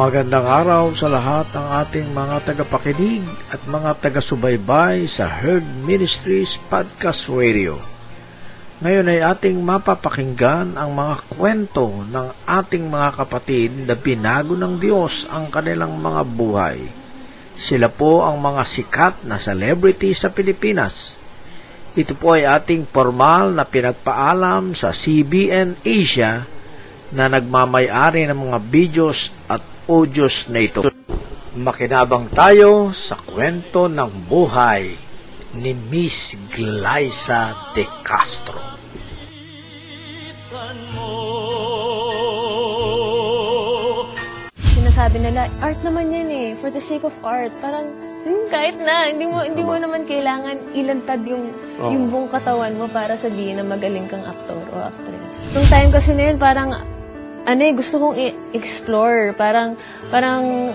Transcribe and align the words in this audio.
Magandang 0.00 0.48
araw 0.48 0.96
sa 0.96 1.12
lahat 1.12 1.52
ng 1.52 1.66
ating 1.84 2.08
mga 2.16 2.36
tagapakinig 2.48 3.20
at 3.52 3.60
mga 3.68 4.00
taga-subaybay 4.00 5.04
sa 5.04 5.28
Herd 5.28 5.84
Ministries 5.84 6.56
Podcast 6.56 7.28
Radio. 7.28 7.76
Ngayon 8.80 9.12
ay 9.12 9.20
ating 9.20 9.60
mapapakinggan 9.60 10.80
ang 10.80 10.96
mga 10.96 11.20
kwento 11.28 12.00
ng 12.08 12.32
ating 12.48 12.88
mga 12.88 13.08
kapatid 13.12 13.76
na 13.84 13.92
binago 13.92 14.56
ng 14.56 14.80
Diyos 14.80 15.28
ang 15.28 15.52
kanilang 15.52 16.00
mga 16.00 16.24
buhay. 16.24 16.80
Sila 17.52 17.92
po 17.92 18.24
ang 18.24 18.40
mga 18.40 18.64
sikat 18.64 19.28
na 19.28 19.36
celebrity 19.36 20.16
sa 20.16 20.32
Pilipinas. 20.32 21.20
Ito 21.92 22.16
po 22.16 22.40
ay 22.40 22.48
ating 22.48 22.88
formal 22.88 23.52
na 23.52 23.68
pinagpaalam 23.68 24.72
sa 24.72 24.96
CBN 24.96 25.84
Asia 25.84 26.48
na 27.12 27.28
nagmamayari 27.28 28.24
ng 28.24 28.48
mga 28.48 28.58
videos 28.64 29.28
at 29.44 29.69
audios 29.90 30.46
na 30.54 30.62
ito. 30.62 30.86
Makinabang 31.58 32.30
tayo 32.30 32.94
sa 32.94 33.18
kwento 33.18 33.90
ng 33.90 34.30
buhay 34.30 34.86
ni 35.58 35.74
Miss 35.90 36.38
Glyza 36.54 37.74
de 37.74 37.82
Castro. 38.06 38.62
Sinasabi 44.62 45.18
nila, 45.18 45.50
art 45.58 45.82
naman 45.82 46.14
yan 46.14 46.30
eh, 46.30 46.48
for 46.62 46.70
the 46.70 46.78
sake 46.78 47.02
of 47.02 47.14
art. 47.26 47.50
Parang, 47.58 47.90
hmm, 48.22 48.46
kahit 48.46 48.78
na, 48.78 49.10
hindi 49.10 49.26
mo, 49.26 49.42
hindi 49.42 49.66
mo 49.66 49.74
naman 49.74 50.06
kailangan 50.06 50.70
ilantad 50.70 51.26
yung, 51.26 51.50
Oo. 51.82 51.90
yung 51.90 52.04
buong 52.14 52.30
katawan 52.30 52.78
mo 52.78 52.86
para 52.86 53.18
sabihin 53.18 53.58
na 53.58 53.66
magaling 53.66 54.06
kang 54.06 54.22
aktor 54.22 54.62
o 54.70 54.86
actress. 54.86 55.34
Nung 55.50 55.66
time 55.66 55.90
kasi 55.90 56.14
na 56.14 56.30
yun, 56.30 56.38
parang, 56.38 56.99
ano 57.46 57.60
eh, 57.64 57.72
gusto 57.72 57.96
kong 57.96 58.16
i-explore. 58.16 59.32
Parang, 59.36 59.76
parang, 60.12 60.74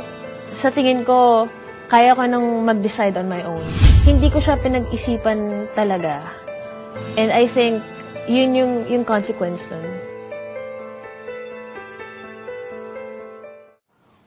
sa 0.55 0.73
tingin 0.73 1.05
ko, 1.05 1.49
kaya 1.85 2.17
ko 2.17 2.25
nang 2.25 2.65
mag-decide 2.65 3.17
on 3.17 3.29
my 3.29 3.45
own. 3.45 3.61
Hindi 4.05 4.29
ko 4.33 4.41
siya 4.41 4.57
pinag-isipan 4.57 5.69
talaga. 5.77 6.25
And 7.19 7.29
I 7.29 7.45
think, 7.45 7.83
yun 8.25 8.57
yung, 8.57 8.73
yung 8.89 9.03
consequence 9.05 9.69
nun. 9.69 9.85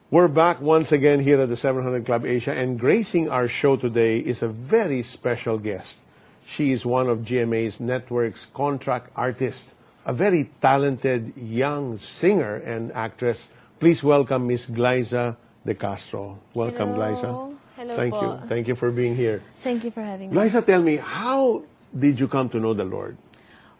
We're 0.09 0.31
back 0.31 0.57
once 0.57 0.89
again 0.89 1.21
here 1.21 1.37
at 1.37 1.53
the 1.53 1.59
700 1.59 2.01
Club 2.01 2.25
Asia, 2.25 2.49
and 2.49 2.81
gracing 2.81 3.29
our 3.29 3.47
show 3.47 3.77
today 3.77 4.17
is 4.17 4.41
a 4.41 4.49
very 4.49 5.05
special 5.05 5.61
guest. 5.61 6.01
She 6.49 6.73
is 6.73 6.81
one 6.81 7.05
of 7.05 7.21
GMA's 7.21 7.77
network's 7.77 8.49
contract 8.49 9.13
artists, 9.13 9.77
a 10.09 10.13
very 10.13 10.49
talented 10.59 11.37
young 11.37 12.01
singer 12.01 12.57
and 12.65 12.89
actress. 12.97 13.53
Please 13.77 14.01
welcome 14.01 14.47
Miss 14.49 14.65
Glyza 14.65 15.37
de 15.63 15.75
Castro. 15.77 16.39
Welcome, 16.57 16.97
Hello. 16.97 17.05
Glyza. 17.05 17.29
Hello 17.77 17.93
Thank 17.95 18.13
po. 18.17 18.21
you. 18.21 18.31
Thank 18.49 18.65
you 18.67 18.75
for 18.75 18.89
being 18.89 19.13
here. 19.13 19.45
Thank 19.61 19.85
you 19.85 19.91
for 19.93 20.01
having 20.01 20.31
me. 20.31 20.35
Glyza, 20.35 20.65
tell 20.65 20.81
me, 20.81 20.97
how 20.97 21.61
did 21.93 22.19
you 22.19 22.27
come 22.27 22.49
to 22.49 22.59
know 22.59 22.73
the 22.73 22.83
Lord? 22.89 23.21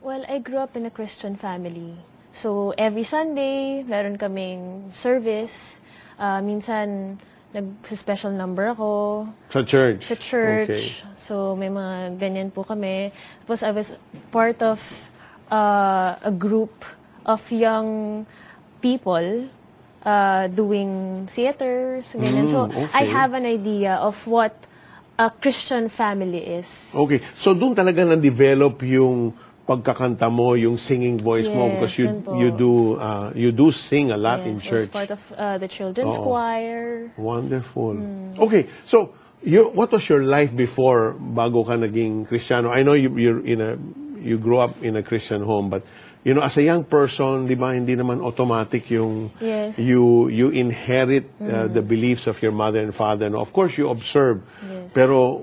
Well, 0.06 0.24
I 0.30 0.38
grew 0.38 0.62
up 0.62 0.78
in 0.78 0.86
a 0.86 0.94
Christian 0.94 1.36
family. 1.36 1.98
So, 2.32 2.78
every 2.78 3.04
Sunday, 3.10 3.82
meron 3.82 4.22
kaming 4.22 4.94
service. 4.94 5.82
Ah, 6.22 6.46
minsan, 6.46 7.18
nag-special 7.58 8.32
number 8.38 8.70
ako 8.70 9.26
Sa 9.50 9.66
church. 9.66 10.06
sa 10.06 10.16
church. 10.16 10.70
Okay. 10.70 10.86
So, 11.18 11.58
may 11.58 11.74
mga 11.74 12.22
ganyan 12.22 12.54
po 12.54 12.62
kami. 12.62 13.10
Tapos, 13.44 13.66
I 13.66 13.74
was 13.74 13.98
part 14.30 14.62
of 14.62 14.78
uh, 15.52 16.16
a 16.22 16.32
group 16.32 16.86
of 17.26 17.42
young 17.52 18.26
people 18.82 19.50
uh, 20.06 20.48
doing 20.48 21.28
theaters, 21.28 22.14
ganyan. 22.16 22.48
so, 22.50 22.68
Mm, 22.68 22.90
I 22.94 23.04
okay. 23.04 23.12
have 23.12 23.34
an 23.34 23.46
idea 23.46 23.96
of 24.00 24.16
what 24.26 24.56
a 25.20 25.30
Christian 25.30 25.90
family 25.90 26.40
is. 26.64 26.96
Okay. 26.96 27.20
So 27.36 27.52
doon 27.54 27.76
talaga 27.76 28.08
na-develop 28.08 28.80
yung 28.88 29.36
pagkakanta 29.68 30.32
mo, 30.32 30.56
yung 30.56 30.80
singing 30.80 31.20
voice 31.20 31.46
mo 31.52 31.68
Yes, 31.68 31.74
because 31.76 31.94
you 32.00 32.08
you 32.42 32.50
do 32.50 32.98
uh, 32.98 33.30
you 33.38 33.52
do 33.52 33.70
sing 33.70 34.10
a 34.10 34.18
lot 34.18 34.42
in 34.42 34.58
Yes, 34.58 34.66
I 34.66 34.66
was 34.66 34.66
church. 34.66 34.92
part 34.96 35.12
of 35.12 35.22
uh, 35.38 35.60
the 35.62 35.68
children's 35.68 36.18
Oo. 36.18 36.24
choir. 36.26 37.12
Wonderful. 37.20 37.94
Hmm. 38.00 38.34
Okay. 38.50 38.66
So 38.88 39.14
you 39.46 39.70
what 39.70 39.92
was 39.94 40.10
your 40.10 40.24
life 40.26 40.56
before 40.56 41.14
bago 41.14 41.62
ka 41.68 41.78
naging 41.78 42.26
Kristiyano? 42.26 42.74
I 42.74 42.81
know 42.81 42.98
you 42.98 43.14
you're 43.14 43.44
in 43.46 43.60
a 43.62 43.78
you 44.19 44.38
grew 44.38 44.59
up 44.59 44.75
in 44.84 44.96
a 44.96 45.03
Christian 45.03 45.41
home 45.44 45.69
but 45.69 45.84
you 46.24 46.34
know 46.34 46.44
as 46.44 46.59
a 46.59 46.63
young 46.63 46.84
person, 46.84 47.47
di 47.47 47.56
ba 47.56 47.72
hindi 47.72 47.96
naman 47.96 48.19
automatic 48.19 48.91
yung 48.91 49.31
Yes. 49.40 49.80
You 49.80 50.28
you 50.28 50.52
inherit 50.52 51.31
uh, 51.40 51.72
the 51.72 51.81
beliefs 51.81 52.28
of 52.28 52.40
your 52.44 52.52
mother 52.52 52.84
and 52.84 52.91
father. 52.91 53.31
No? 53.31 53.40
Of 53.40 53.56
course 53.56 53.80
you 53.80 53.88
observe. 53.88 54.44
Yes. 54.63 54.91
Pero 54.91 55.40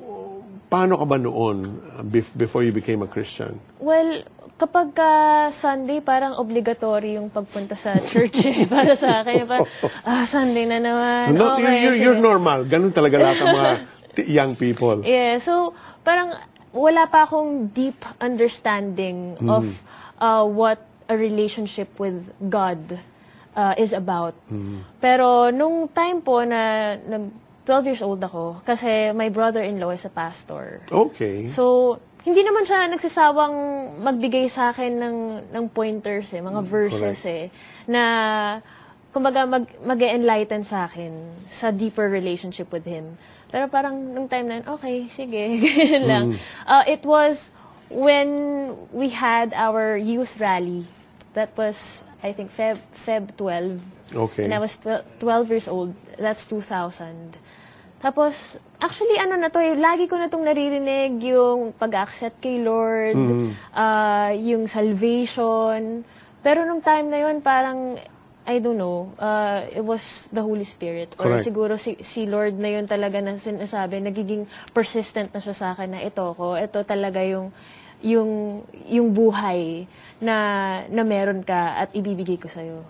paano 0.68 0.98
ka 1.00 1.06
ba 1.06 1.16
noon 1.16 1.80
uh, 1.96 2.02
bef- 2.04 2.34
before 2.36 2.60
you 2.66 2.74
became 2.74 3.00
a 3.00 3.08
Christian? 3.08 3.56
Well, 3.80 4.26
kapag 4.56 4.96
ka 4.96 5.10
Sunday, 5.52 6.00
parang 6.00 6.36
obligatory 6.36 7.20
yung 7.20 7.28
pagpunta 7.28 7.76
sa 7.76 8.00
church 8.00 8.40
eh, 8.48 8.64
para 8.72 8.96
sa 8.96 9.22
akin. 9.22 9.44
Parang, 9.46 9.68
ah, 10.08 10.24
Sunday 10.24 10.64
na 10.64 10.80
naman. 10.80 11.36
No, 11.36 11.56
okay, 11.56 11.84
you're, 11.84 11.96
sige. 11.96 12.02
you're 12.04 12.20
normal. 12.20 12.64
Ganun 12.64 12.92
talaga 12.92 13.20
lahat 13.20 13.38
ng 13.40 13.48
mga 13.52 13.72
t- 14.16 14.28
young 14.32 14.52
people. 14.56 15.04
Yeah, 15.04 15.36
so 15.38 15.76
parang 16.02 16.34
wala 16.76 17.08
pa 17.08 17.24
akong 17.24 17.72
deep 17.72 17.96
understanding 18.20 19.34
Mm. 19.40 19.48
of 19.48 19.64
uh, 20.20 20.44
what 20.44 20.78
a 21.08 21.16
relationship 21.16 21.88
with 21.96 22.28
God 22.42 23.00
uh, 23.52 23.74
is 23.74 23.90
about. 23.90 24.36
Mm. 24.46 24.84
Pero 24.98 25.48
nung 25.50 25.88
time 25.88 26.20
po 26.20 26.44
na 26.44 26.94
nag 26.94 27.32
12 27.64 27.90
years 27.90 28.02
old 28.04 28.22
ako, 28.22 28.62
kasi 28.62 29.10
my 29.10 29.26
brother-in-law 29.26 29.90
is 29.90 30.06
a 30.06 30.12
pastor. 30.12 30.86
Okay. 30.86 31.50
So, 31.50 31.98
hindi 32.22 32.46
naman 32.46 32.62
siya 32.62 32.86
nagsasawang 32.86 33.56
magbigay 33.98 34.46
sa 34.46 34.70
akin 34.70 34.94
ng, 34.94 35.16
ng 35.50 35.64
pointers 35.70 36.30
eh, 36.30 36.38
mga 36.38 36.62
verses 36.62 37.18
correct. 37.18 37.26
eh, 37.26 37.44
na 37.90 38.02
kumbaga 39.10 39.50
mag, 39.50 39.66
mag-enlighten 39.82 40.62
sa 40.62 40.86
akin 40.86 41.10
sa 41.50 41.74
deeper 41.74 42.06
relationship 42.06 42.70
with 42.70 42.86
him. 42.86 43.18
Pero 43.50 43.70
parang 43.70 43.94
nung 43.94 44.26
time 44.26 44.46
na 44.46 44.54
yun, 44.60 44.66
okay, 44.74 44.96
sige, 45.08 45.42
ganyan 45.62 46.04
lang. 46.04 46.26
Uh, 46.66 46.82
it 46.86 47.06
was 47.06 47.54
when 47.88 48.74
we 48.90 49.08
had 49.10 49.54
our 49.54 49.94
youth 49.96 50.38
rally. 50.42 50.84
That 51.34 51.52
was, 51.54 52.02
I 52.24 52.32
think, 52.32 52.50
Feb, 52.50 52.80
Feb 52.96 53.36
12. 53.36 53.78
Okay. 54.14 54.44
And 54.48 54.54
I 54.54 54.58
was 54.58 54.78
tw- 54.80 55.04
12 55.20 55.50
years 55.50 55.68
old. 55.68 55.94
That's 56.18 56.48
2000. 56.48 57.36
Tapos, 58.00 58.56
actually, 58.80 59.18
ano 59.18 59.36
na 59.36 59.48
to, 59.48 59.58
eh, 59.60 59.76
lagi 59.76 60.08
ko 60.08 60.16
na 60.16 60.28
itong 60.28 60.44
naririnig, 60.44 61.16
yung 61.26 61.72
pag-accept 61.74 62.40
kay 62.40 62.60
Lord, 62.60 63.16
ah, 63.72 64.30
yung 64.32 64.68
salvation. 64.68 66.04
Pero 66.44 66.62
nung 66.64 66.80
time 66.84 67.08
na 67.08 67.18
yun, 67.26 67.40
parang, 67.40 67.98
I 68.46 68.62
don't 68.62 68.78
know, 68.78 69.10
uh, 69.18 69.66
it 69.74 69.82
was 69.82 70.30
the 70.30 70.42
Holy 70.42 70.64
Spirit. 70.64 71.18
Or 71.18 71.34
Correct. 71.34 71.44
siguro 71.44 71.74
si, 71.74 71.98
si 72.00 72.30
Lord 72.30 72.54
na 72.56 72.70
yun 72.70 72.86
talaga 72.86 73.18
na 73.18 73.34
sinasabi, 73.34 73.98
nagiging 73.98 74.46
persistent 74.70 75.34
na 75.34 75.42
siya 75.42 75.54
sa 75.54 75.66
akin 75.74 75.98
na 75.98 76.00
ito 76.06 76.22
ko, 76.38 76.54
ito 76.54 76.78
talaga 76.86 77.18
yung, 77.26 77.50
yung, 78.06 78.62
yung 78.86 79.10
buhay 79.10 79.90
na, 80.22 80.36
na 80.86 81.02
meron 81.02 81.42
ka 81.42 81.82
at 81.82 81.88
ibibigay 81.90 82.38
ko 82.38 82.46
sa'yo. 82.46 82.86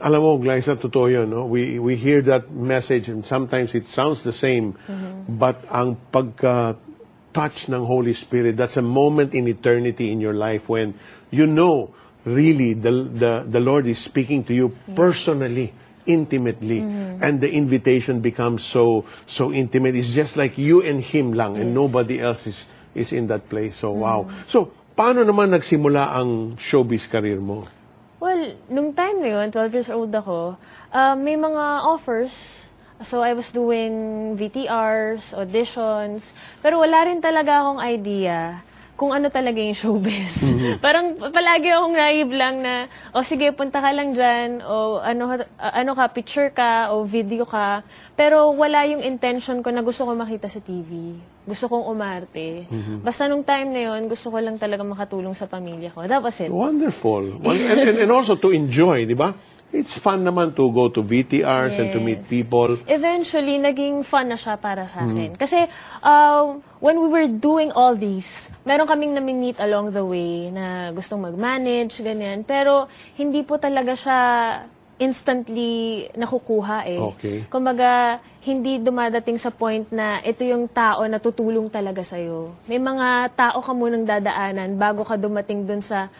Alam 0.00 0.20
mo, 0.20 0.30
Glyza, 0.40 0.76
totoo 0.76 1.08
yun. 1.08 1.28
No? 1.28 1.44
We, 1.44 1.76
we 1.80 1.96
hear 1.96 2.20
that 2.28 2.48
message 2.48 3.08
and 3.08 3.24
sometimes 3.24 3.76
it 3.76 3.88
sounds 3.88 4.24
the 4.24 4.36
same. 4.36 4.76
But 5.28 5.64
ang 5.72 5.96
pagka 6.12 6.76
touch 7.32 7.68
ng 7.68 7.84
Holy 7.84 8.12
Spirit. 8.12 8.56
That's 8.56 8.76
a 8.76 8.82
moment 8.82 9.34
in 9.34 9.46
eternity 9.46 10.10
in 10.10 10.20
your 10.20 10.34
life 10.34 10.68
when 10.68 10.98
you 11.30 11.46
know 11.46 11.94
really 12.28 12.74
the, 12.74 12.92
the, 13.08 13.32
the 13.48 13.60
Lord 13.60 13.86
is 13.86 13.98
speaking 13.98 14.44
to 14.44 14.54
you 14.54 14.76
personally, 14.94 15.72
intimately. 16.06 16.80
And 17.20 17.40
the 17.40 17.50
invitation 17.50 18.20
becomes 18.20 18.62
so, 18.64 19.04
so 19.26 19.52
intimate. 19.52 19.96
It's 19.96 20.12
just 20.12 20.36
like 20.36 20.58
you 20.58 20.82
and 20.82 21.02
Him 21.02 21.32
lang 21.32 21.56
and 21.56 21.74
nobody 21.74 22.20
else 22.20 22.46
is, 22.46 22.66
is 22.94 23.12
in 23.12 23.26
that 23.28 23.48
place. 23.48 23.76
So, 23.76 23.92
wow. 23.92 24.28
So, 24.46 24.70
paano 24.96 25.24
naman 25.26 25.50
nagsimula 25.50 26.14
ang 26.14 26.56
showbiz 26.56 27.10
career 27.10 27.40
mo? 27.40 27.66
Well, 28.18 28.58
nung 28.70 28.94
time 28.94 29.22
na 29.22 29.28
yun, 29.30 29.50
12 29.50 29.74
years 29.74 29.90
old 29.90 30.10
ako, 30.10 30.58
um, 30.90 31.16
may 31.22 31.38
mga 31.38 31.86
offers. 31.86 32.66
So, 33.02 33.22
I 33.22 33.30
was 33.34 33.54
doing 33.54 34.34
VTRs, 34.34 35.38
auditions, 35.38 36.34
pero 36.58 36.82
wala 36.82 37.06
rin 37.06 37.22
talaga 37.22 37.62
akong 37.62 37.78
idea 37.78 38.58
kung 38.98 39.14
ano 39.14 39.30
talaga 39.30 39.62
yung 39.62 39.78
showbiz. 39.78 40.42
Parang 40.84 41.14
palagi 41.14 41.70
akong 41.70 41.94
naive 41.94 42.34
lang 42.34 42.58
na, 42.58 42.90
o 43.14 43.22
sige, 43.22 43.54
punta 43.54 43.78
ka 43.78 43.94
lang 43.94 44.10
dyan, 44.10 44.58
o 44.66 44.98
ano, 44.98 45.38
ano 45.54 45.90
ka, 45.94 46.10
picture 46.10 46.50
ka, 46.50 46.90
o 46.90 47.06
video 47.06 47.46
ka. 47.46 47.86
Pero 48.18 48.50
wala 48.58 48.82
yung 48.90 48.98
intention 48.98 49.62
ko 49.62 49.70
na 49.70 49.86
gusto 49.86 50.02
ko 50.02 50.18
makita 50.18 50.50
sa 50.50 50.58
TV. 50.58 51.14
Gusto 51.46 51.70
kong 51.70 51.86
umarte. 51.86 52.66
Basta 53.00 53.30
nung 53.30 53.46
time 53.46 53.70
na 53.70 53.80
yun, 53.94 54.10
gusto 54.10 54.34
ko 54.34 54.42
lang 54.42 54.58
talaga 54.58 54.82
makatulong 54.82 55.32
sa 55.32 55.46
pamilya 55.46 55.94
ko. 55.94 56.02
That 56.04 56.20
was 56.20 56.36
it. 56.42 56.50
Wonderful. 56.50 57.38
And, 57.40 57.78
and, 57.78 57.96
and 58.02 58.10
also 58.10 58.34
to 58.34 58.50
enjoy, 58.50 59.06
di 59.06 59.14
ba? 59.14 59.32
It's 59.68 60.00
fun 60.00 60.24
naman 60.24 60.56
to 60.56 60.64
go 60.72 60.88
to 60.88 61.04
VTRs 61.04 61.76
and 61.76 61.92
to 61.92 62.00
meet 62.00 62.24
Yes. 62.24 62.30
people. 62.32 62.80
eventually, 62.88 63.60
naging 63.60 64.00
fun 64.00 64.32
na 64.32 64.36
siya 64.36 64.56
para 64.56 64.88
sa 64.88 65.04
akin. 65.04 65.36
Kasi, 65.36 65.68
uh, 66.00 66.56
when 66.80 66.96
we 66.96 67.04
were 67.04 67.28
doing 67.28 67.68
all 67.76 67.92
these, 67.92 68.48
meron 68.64 68.88
kaming 68.88 69.12
nami-meet 69.12 69.60
along 69.60 69.92
the 69.92 70.00
way 70.00 70.48
na 70.48 70.88
gustong 70.90 71.20
mag-manage, 71.20 72.00
ganyan. 72.00 72.48
Pero, 72.48 72.88
hindi 73.20 73.44
po 73.44 73.60
talaga 73.60 73.92
siya 73.92 74.18
instantly 74.98 76.04
nakukuha 76.12 76.78
eh. 76.84 76.98
Okay. 77.14 77.38
Kumbaga, 77.46 78.18
hindi 78.42 78.82
dumadating 78.82 79.38
sa 79.38 79.54
point 79.54 79.86
na 79.94 80.18
ito 80.20 80.42
yung 80.42 80.66
tao 80.66 81.06
na 81.06 81.22
tutulong 81.22 81.70
talaga 81.70 82.02
sa'yo. 82.02 82.50
May 82.66 82.82
mga 82.82 83.30
tao 83.36 83.62
ka 83.62 83.72
munang 83.72 84.02
dadaanan 84.02 84.74
bago 84.74 85.06
ka 85.06 85.14
dumating 85.14 85.64
dun 85.64 85.80
sa, 85.80 86.10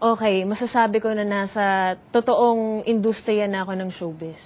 okay, 0.00 0.46
masasabi 0.46 1.02
ko 1.02 1.10
na 1.14 1.26
nasa 1.26 1.94
totoong 2.14 2.86
industriya 2.86 3.50
na 3.50 3.66
ako 3.66 3.72
ng 3.74 3.90
showbiz. 3.90 4.42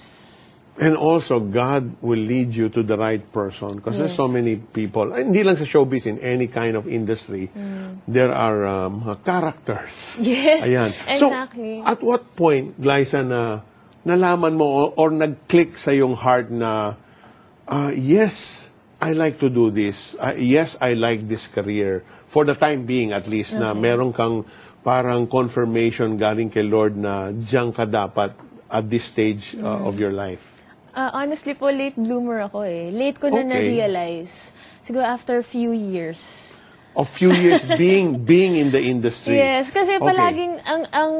And 0.73 0.97
also, 0.97 1.37
God 1.37 2.01
will 2.01 2.17
lead 2.17 2.57
you 2.57 2.65
to 2.73 2.81
the 2.81 2.97
right 2.97 3.21
person. 3.21 3.77
Because 3.77 4.01
there's 4.01 4.17
so 4.17 4.25
many 4.25 4.57
people, 4.57 5.13
hindi 5.13 5.45
lang 5.45 5.53
sa 5.53 5.69
showbiz, 5.69 6.09
in 6.09 6.17
any 6.17 6.49
kind 6.49 6.73
of 6.73 6.89
industry, 6.89 7.53
there 8.09 8.33
are 8.33 8.65
um, 8.65 9.05
characters. 9.21 10.17
Yes, 10.17 10.65
Ayan. 10.65 10.97
exactly. 11.05 11.77
So, 11.77 11.85
at 11.85 12.01
what 12.01 12.33
point, 12.33 12.81
Glyza, 12.81 13.21
na 13.21 13.61
nalaman 14.01 14.57
mo 14.57 14.65
or, 14.65 14.87
or 14.97 15.09
nag-click 15.13 15.77
sa 15.77 15.93
yung 15.93 16.17
heart 16.17 16.49
na, 16.49 16.97
ah, 17.69 17.93
yes, 17.93 18.65
I 18.97 19.13
like 19.13 19.37
to 19.45 19.53
do 19.53 19.69
this. 19.69 20.17
Ah, 20.17 20.33
yes, 20.33 20.73
I 20.81 20.97
like 20.97 21.29
this 21.29 21.45
career. 21.45 22.01
For 22.25 22.49
the 22.49 22.57
time 22.57 22.89
being, 22.89 23.13
at 23.13 23.29
least, 23.29 23.53
na 23.53 23.77
meron 23.77 24.09
kang 24.09 24.41
parang 24.83 25.25
confirmation 25.25 26.13
galing 26.15 26.47
kay 26.47 26.61
Lord 26.61 26.93
na 26.93 27.31
diyan 27.31 27.71
ka 27.71 27.83
dapat 27.83 28.35
at 28.67 28.83
this 28.85 29.07
stage 29.07 29.55
uh, 29.55 29.79
Mm. 29.79 29.87
of 29.87 29.93
your 29.97 30.11
life. 30.11 30.43
Ah, 30.93 31.09
honestly 31.15 31.57
po, 31.57 31.73
late 31.73 31.97
bloomer 31.97 32.45
ako 32.45 32.61
eh. 32.61 32.91
Late 32.91 33.17
ko 33.17 33.25
na 33.27 33.41
Okay. 33.41 33.49
na-realize. 33.49 34.53
Siguro 34.83 35.01
after 35.01 35.39
a 35.39 35.45
few 35.45 35.71
years. 35.71 36.51
of 36.93 37.09
few 37.09 37.33
years 37.33 37.65
being 37.81 38.21
being 38.21 38.53
in 38.53 38.69
the 38.69 38.77
industry. 38.77 39.33
Yes, 39.33 39.73
kasi 39.73 39.97
Okay. 39.97 40.05
palaging 40.05 40.61
ang 40.61 40.83
ang 40.93 41.13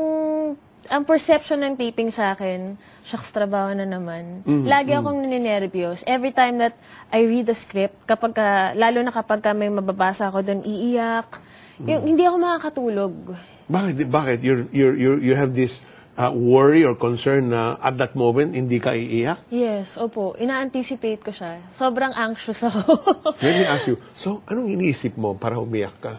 ang 0.85 1.01
perception 1.01 1.65
ng 1.65 1.73
taping 1.73 2.13
sa 2.13 2.37
akin, 2.37 2.77
shucks, 3.01 3.33
trabaho 3.33 3.73
na 3.73 3.81
naman. 3.81 4.45
Mm-hmm, 4.45 4.69
Lagi 4.69 4.91
akong 4.93 5.17
nininervyos. 5.17 6.05
Every 6.05 6.29
time 6.29 6.61
that 6.61 6.77
I 7.09 7.25
read 7.25 7.49
the 7.49 7.57
script, 7.57 8.05
kapag 8.05 8.37
ka, 8.37 8.47
lalo 8.77 9.01
na 9.01 9.09
kapag 9.09 9.41
ka 9.41 9.57
may 9.57 9.73
mababasa 9.73 10.29
ako 10.29 10.45
doon, 10.45 10.61
iiyak. 10.61 11.41
Mm. 11.81 11.87
Yung, 11.89 12.01
hindi 12.05 12.21
ako 12.21 12.37
makakatulog. 12.37 13.13
Bakit 13.65 13.95
bakit 14.07 14.39
you're, 14.41 14.67
you're, 14.69 14.95
you're, 14.95 15.19
you 15.19 15.33
have 15.33 15.53
this 15.53 15.81
uh, 16.13 16.29
worry 16.29 16.83
or 16.83 16.93
concern 16.93 17.49
na 17.49 17.79
at 17.79 17.97
that 17.97 18.13
moment 18.13 18.53
hindi 18.53 18.77
ka 18.77 18.91
iiyak? 18.91 19.39
Yes, 19.49 19.95
opo. 19.95 20.35
Ina-anticipate 20.35 21.23
ko 21.23 21.31
siya. 21.31 21.63
Sobrang 21.71 22.11
anxious 22.11 22.61
ako. 22.61 22.93
Let 23.43 23.53
me 23.55 23.65
ask 23.65 23.87
you, 23.87 23.97
so 24.19 24.43
anong 24.45 24.67
iniisip 24.69 25.15
mo 25.15 25.33
para 25.33 25.57
umiyak 25.57 25.95
ka? 25.97 26.13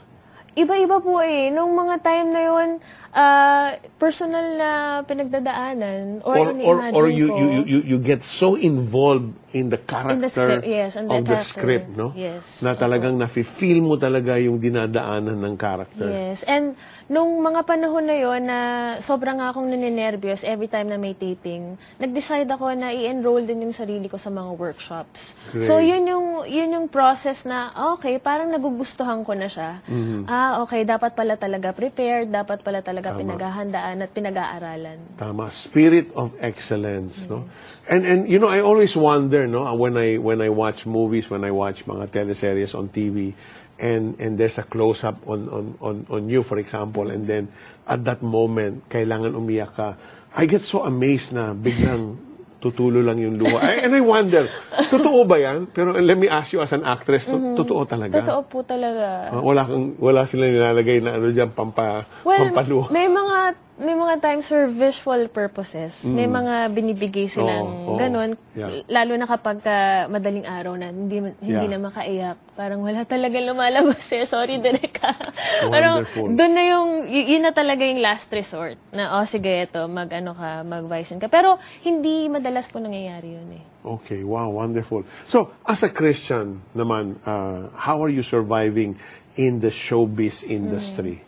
Iba-iba 0.55 1.03
po 1.03 1.19
eh. 1.19 1.51
Nung 1.51 1.75
mga 1.75 1.99
time 1.99 2.31
na 2.31 2.43
yun, 2.47 2.69
ah, 3.11 3.75
personal 3.99 4.47
na 4.55 4.71
pinagdadaanan 5.03 6.23
or, 6.23 6.35
Or, 6.39 6.47
or, 6.63 6.77
or 6.95 7.05
you, 7.11 7.27
ko. 7.27 7.35
you, 7.35 7.61
you, 7.67 7.79
you 7.83 7.99
get 7.99 8.23
so 8.23 8.55
involved 8.55 9.35
in 9.51 9.67
the 9.67 9.79
character 9.79 10.31
script, 10.31 10.63
yes, 10.63 10.95
in 10.95 11.07
the 11.07 11.15
of 11.15 11.27
the 11.27 11.35
character. 11.35 11.59
script, 11.59 11.89
no? 11.91 12.15
Yes, 12.15 12.63
Na 12.63 12.79
talagang 12.79 13.19
nafe-feel 13.19 13.83
mo 13.83 13.99
talaga 13.99 14.39
yung 14.39 14.63
dinadaanan 14.63 15.43
ng 15.43 15.55
character. 15.59 16.07
Yes. 16.07 16.47
And 16.47 16.79
nung 17.07 17.37
mga 17.45 17.61
panahon 17.69 18.05
na 18.05 18.17
yon 18.17 18.43
na 18.49 18.59
sobrang 19.01 19.37
akong 19.41 19.69
naninervyos 19.69 20.41
every 20.45 20.69
time 20.73 20.89
na 20.89 20.97
may 20.97 21.13
taping, 21.13 21.77
nag-decide 22.01 22.49
ako 22.49 22.73
na 22.73 22.97
i-enroll 22.97 23.45
din 23.45 23.69
yung 23.69 23.77
sarili 23.77 24.09
ko 24.09 24.17
sa 24.17 24.33
mga 24.33 24.57
workshops. 24.57 25.37
Great. 25.53 25.69
So 25.69 25.85
yun 25.85 26.09
yung 26.09 26.49
yun 26.49 26.73
yung 26.73 26.87
process 26.89 27.45
na 27.45 27.73
ah, 27.77 27.93
okay, 27.97 28.17
parang 28.17 28.49
nagugustuhan 28.49 29.21
ko 29.21 29.37
na 29.37 29.49
siya. 29.53 29.85
Mm-hmm. 29.85 30.21
Ah, 30.25 30.65
okay, 30.65 30.89
dapat 30.89 31.13
pala 31.13 31.37
talaga 31.37 31.77
prepared, 31.77 32.33
dapat 32.33 32.65
pala 32.65 32.81
talaga 32.81 33.13
pinaghahandaan 33.13 34.01
at 34.01 34.11
pinag-aaralan. 34.13 34.99
Tama. 35.21 35.53
Spirit 35.53 36.09
of 36.17 36.33
excellence, 36.41 37.29
no? 37.29 37.45
And 37.85 38.09
and 38.09 38.21
you 38.25 38.41
know, 38.41 38.49
I 38.49 38.65
always 38.65 38.97
wonder, 38.97 39.45
no, 39.45 39.69
when 39.77 40.01
I 40.01 40.17
when 40.17 40.41
I 40.41 40.49
watch 40.49 40.89
movies, 40.89 41.29
when 41.29 41.45
I 41.45 41.53
watch 41.53 41.85
mga 41.85 42.09
teleseries 42.09 42.73
on 42.73 42.89
TV, 42.89 43.37
and 43.77 44.15
and 44.17 44.37
there's 44.37 44.57
a 44.57 44.65
close 44.65 45.03
up 45.03 45.19
on 45.25 45.47
on 45.49 45.65
on 45.81 45.97
on 46.09 46.23
you, 46.27 46.43
for 46.43 46.57
example, 46.57 47.09
and 47.09 47.25
then 47.25 47.51
at 47.85 48.03
that 48.03 48.21
moment, 48.21 48.87
kailangan 48.87 49.33
umiyak 49.33 49.75
ka. 49.75 49.89
I 50.35 50.47
get 50.47 50.63
so 50.63 50.83
amazed 50.83 51.31
na 51.31 51.53
biglang 51.53 52.19
tutulo 52.59 53.05
lang 53.05 53.21
yung 53.21 53.37
luha. 53.37 53.61
I- 53.61 53.85
and 53.85 53.93
I 53.93 54.01
wonder, 54.01 54.49
totoo 54.89 55.29
ba 55.29 55.37
yan? 55.37 55.69
Pero 55.69 55.93
let 55.93 56.17
me 56.17 56.27
ask 56.27 56.51
you 56.51 56.59
as 56.59 56.73
an 56.73 56.81
actress, 56.83 57.29
to- 57.29 57.55
totoo 57.55 57.85
talaga? 57.85 58.25
Totoo 58.25 58.41
po 58.43 58.59
talaga. 58.65 59.31
Ah, 59.31 59.39
wala 59.39 59.63
kang 59.63 60.01
wala 60.01 60.25
silang 60.25 60.49
nilalagay 60.49 60.99
na 60.99 61.21
ano 61.21 61.29
diyan 61.29 61.53
pampa 61.53 62.09
Well, 62.25 62.41
pampaluha. 62.41 62.89
may 62.89 63.05
mga 63.05 63.37
may 63.75 63.91
mga 63.93 64.23
times 64.23 64.47
for 64.47 64.67
visual 64.67 65.27
purposes. 65.27 66.07
May 66.07 66.25
mga 66.25 66.71
binibigay 66.71 67.27
silang 67.27 67.67
Mm. 67.67 67.75
Oo, 67.75 67.91
oo. 67.91 67.99
ganun. 67.99 68.31
Yeah. 68.55 68.87
Lalo 68.87 69.19
na 69.19 69.27
kapag 69.27 69.61
ka 69.61 69.77
madaling 70.07 70.47
araw 70.47 70.75
na 70.75 70.89
hindi 70.89 71.19
hindi 71.43 71.43
Yeah. 71.43 71.67
na 71.67 71.83
makaiyak. 71.83 72.39
Parang 72.55 72.81
wala 72.81 73.03
talaga 73.03 73.35
lumalabas 73.35 74.07
eh. 74.13 74.23
Sorry, 74.25 74.63
Derek. 74.63 75.03
ah. 75.03 75.19
Pero 75.75 76.07
Wonderful. 76.07 76.29
doon 76.33 76.53
na 76.55 76.63
yung, 76.65 76.89
yun 77.09 77.43
na 77.43 77.51
talaga 77.51 77.83
yung 77.83 77.99
last 77.99 78.31
resort. 78.31 78.79
Na, 78.91 79.19
oh 79.19 79.27
sige, 79.27 79.67
ito, 79.67 79.83
mag 79.85 80.07
ano 80.09 80.33
ka, 80.33 80.63
mag 80.63 80.87
Vicen 80.87 81.19
ka. 81.19 81.27
Pero 81.27 81.59
hindi 81.83 82.31
madalas 82.31 82.71
po 82.71 82.79
nangyayari 82.79 83.27
yun 83.35 83.59
eh. 83.59 83.65
Okay, 83.83 84.23
wow, 84.23 84.49
wonderful. 84.49 85.03
So, 85.27 85.51
as 85.63 85.83
a 85.83 85.91
Christian 85.91 86.63
naman, 86.73 87.19
uh, 87.23 87.75
how 87.75 87.99
are 88.01 88.09
you 88.09 88.23
surviving 88.23 88.95
in 89.35 89.59
the 89.59 89.69
showbiz 89.69 90.41
industry? 90.41 91.21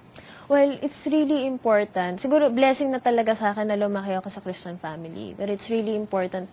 Well, 0.46 0.78
it's 0.78 1.06
really 1.06 1.42
important. 1.44 2.22
Siguro, 2.22 2.46
blessing 2.48 2.94
na 2.94 3.02
talaga 3.02 3.34
sa 3.34 3.50
akin 3.50 3.66
na 3.66 3.74
lumaki 3.74 4.14
ako 4.14 4.30
sa 4.30 4.38
Christian 4.38 4.78
family. 4.78 5.34
But 5.34 5.50
it's 5.50 5.66
really 5.66 5.94
important 5.94 6.46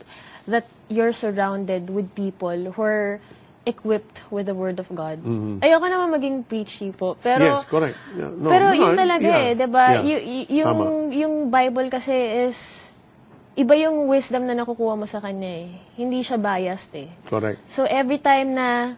that 0.45 0.65
you're 0.89 1.13
surrounded 1.13 1.93
with 1.93 2.09
people 2.13 2.73
who 2.73 2.81
are 2.81 3.21
equipped 3.63 4.19
with 4.27 4.49
the 4.49 4.57
Word 4.57 4.81
of 4.81 4.89
God. 4.91 5.23
Ayoko 5.63 5.85
naman 5.87 6.09
maging 6.11 6.43
preachy 6.43 6.91
po. 6.91 7.15
Pero, 7.15 7.39
Mm-hmm. 7.39 7.55
Yes, 7.55 7.69
correct. 7.69 7.97
Yeah, 8.11 8.31
no, 8.33 8.47
pero 8.49 8.65
no, 8.67 8.75
yun 8.75 8.91
talaga 8.97 9.23
yeah, 9.23 9.47
eh, 9.47 9.51
'di 9.55 9.67
ba? 9.71 9.85
yeah. 9.87 10.03
Y- 10.03 10.25
y- 10.43 10.49
yung 10.59 10.67
Tama. 10.67 10.83
yung 11.15 11.33
Bible 11.47 11.87
kasi 11.87 12.11
is 12.43 12.59
iba 13.53 13.77
yung 13.77 14.09
wisdom 14.09 14.43
na 14.43 14.57
nakukuha 14.57 14.97
mo 14.97 15.05
sa 15.05 15.21
kanya 15.21 15.63
eh. 15.63 15.69
Hindi 15.95 16.25
siya 16.25 16.35
biased 16.35 16.91
eh. 16.97 17.07
Correct. 17.23 17.61
So 17.71 17.85
every 17.85 18.17
time 18.17 18.51
na 18.51 18.97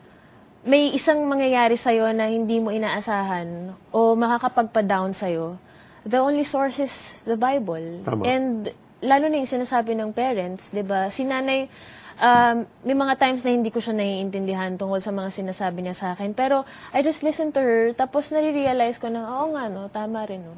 may 0.65 0.89
isang 0.89 1.21
mangyayari 1.29 1.77
sa'yo 1.77 2.09
na 2.09 2.25
hindi 2.25 2.57
mo 2.57 2.73
inaasahan 2.73 3.77
o 3.93 4.17
makakapagpa-down 4.17 5.13
sa'yo, 5.13 5.61
the 6.01 6.17
only 6.17 6.41
source 6.41 6.81
is 6.81 7.21
the 7.21 7.37
Bible. 7.37 8.01
Tama. 8.01 8.25
And 8.25 8.73
lalo 9.05 9.29
na 9.29 9.37
yung 9.37 9.49
sinasabi 9.49 9.93
ng 9.93 10.09
parents, 10.09 10.73
di 10.73 10.81
ba? 10.81 11.13
Si 11.13 11.21
nanay, 11.21 11.69
um, 12.17 12.65
may 12.81 12.97
mga 12.97 13.13
times 13.21 13.45
na 13.45 13.53
hindi 13.53 13.69
ko 13.69 13.77
siya 13.77 13.93
naiintindihan 13.93 14.73
tungkol 14.73 14.97
sa 14.97 15.13
mga 15.13 15.29
sinasabi 15.29 15.85
niya 15.85 15.93
sa 15.93 16.07
akin. 16.17 16.33
Pero 16.33 16.65
I 16.89 17.05
just 17.05 17.21
listen 17.21 17.53
to 17.53 17.61
her, 17.61 17.93
tapos 17.93 18.33
nare-realize 18.33 18.97
ko 18.97 19.13
na, 19.13 19.21
oo 19.21 19.53
nga, 19.53 19.69
no, 19.69 19.85
tama 19.93 20.25
rin, 20.25 20.41
no. 20.41 20.57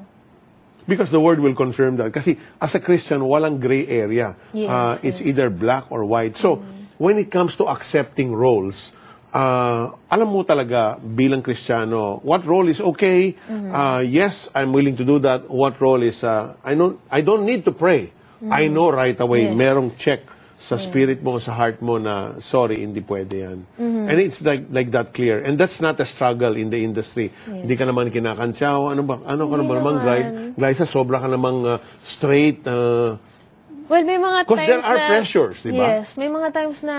Because 0.87 1.11
the 1.11 1.19
word 1.19 1.43
will 1.43 1.51
confirm 1.51 1.99
that. 1.99 2.15
Kasi 2.15 2.39
as 2.63 2.71
a 2.71 2.79
Christian, 2.79 3.19
walang 3.27 3.59
gray 3.59 3.83
area. 3.91 4.39
Yes, 4.55 4.71
Uh, 4.71 4.95
it's 5.03 5.19
yes. 5.19 5.35
either 5.35 5.51
black 5.51 5.91
or 5.91 6.07
white. 6.07 6.39
So, 6.39 6.63
when 6.95 7.19
it 7.19 7.27
comes 7.27 7.59
to 7.59 7.67
accepting 7.67 8.31
roles, 8.31 8.95
ah, 9.33 9.95
alam 10.07 10.27
mo 10.27 10.43
talaga 10.43 10.95
bilang 10.97 11.41
Kristiyano, 11.41 12.19
what 12.23 12.45
role 12.45 12.67
is 12.67 12.79
okay? 12.79 13.35
Ah, 13.71 13.99
yes, 13.99 14.49
I'm 14.55 14.71
willing 14.71 14.95
to 14.97 15.05
do 15.05 15.19
that. 15.23 15.49
What 15.49 15.79
role 15.79 16.03
is, 16.03 16.23
ah, 16.23 16.55
I, 16.63 16.75
don't, 16.75 16.99
I 17.11 17.21
don't 17.21 17.43
need 17.45 17.65
to 17.65 17.73
pray. 17.73 18.11
I 18.37 18.69
know 18.69 18.93
right 18.93 19.17
away, 19.17 19.49
Yes. 19.49 19.57
merong 19.57 19.97
check 19.97 20.21
sa 20.57 20.77
spirit 20.77 21.21
mo, 21.21 21.37
sa 21.37 21.53
heart 21.53 21.81
mo 21.85 21.97
na, 22.01 22.37
sorry, 22.41 22.81
hindi 22.81 23.01
pwede 23.01 23.33
yan. 23.45 23.59
And 23.77 24.17
it's 24.17 24.41
like 24.41 24.69
like 24.73 24.89
that 24.93 25.13
clear. 25.13 25.37
And 25.41 25.53
that's 25.57 25.81
not 25.81 25.97
a 26.01 26.05
struggle 26.05 26.53
in 26.57 26.69
the 26.69 26.81
industry. 26.81 27.29
Hindi 27.45 27.77
ka 27.77 27.85
naman 27.85 28.09
kinakantsaw. 28.09 28.89
Ano 28.93 29.05
ba? 29.05 29.21
Ano 29.25 29.49
ka 29.49 29.55
naman 29.57 29.75
naman, 29.81 29.93
naman. 30.01 30.21
Glyza? 30.57 30.85
Sobra 30.89 31.21
ka 31.21 31.29
namang 31.29 31.61
ah, 31.65 31.77
straight. 32.01 32.61
ah, 32.65 33.17
Well, 33.87 34.03
may 34.03 34.19
mga 34.19 34.39
times 34.47 34.67
there 34.67 34.83
are 34.83 34.99
na... 34.99 35.07
pressures, 35.07 35.57
di 35.63 35.71
ba? 35.71 36.03
Yes, 36.03 36.19
may 36.19 36.27
mga 36.27 36.51
times 36.51 36.83
na 36.83 36.97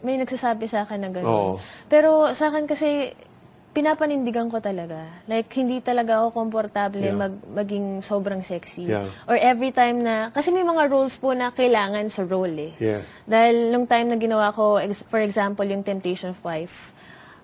may 0.00 0.14
nagsasabi 0.14 0.70
sa 0.70 0.86
akin 0.86 0.98
na 1.02 1.10
gano'n. 1.10 1.26
Oo. 1.26 1.52
Pero 1.90 2.30
sa 2.38 2.54
akin 2.54 2.70
kasi, 2.70 3.10
pinapanindigan 3.74 4.46
ko 4.46 4.62
talaga. 4.62 5.10
Like, 5.26 5.50
hindi 5.58 5.82
talaga 5.82 6.22
ako 6.22 6.46
komportable 6.46 7.02
Yeah. 7.02 7.18
mag, 7.18 7.34
maging 7.42 8.06
sobrang 8.06 8.38
sexy. 8.46 8.86
Yeah. 8.86 9.10
Or 9.26 9.34
every 9.34 9.74
time 9.74 10.06
na, 10.06 10.30
kasi 10.30 10.54
may 10.54 10.62
mga 10.62 10.86
roles 10.86 11.18
po 11.18 11.34
na 11.34 11.50
kailangan 11.50 12.06
sa 12.06 12.22
role 12.22 12.70
eh. 12.70 12.72
Yes. 12.78 13.02
Dahil 13.26 13.74
nung 13.74 13.90
time 13.90 14.14
na 14.14 14.16
ginawa 14.16 14.54
ko, 14.54 14.78
ex- 14.78 15.02
for 15.10 15.18
example, 15.18 15.66
yung 15.66 15.82
Temptation 15.82 16.30
of 16.30 16.38
Wife, 16.46 16.94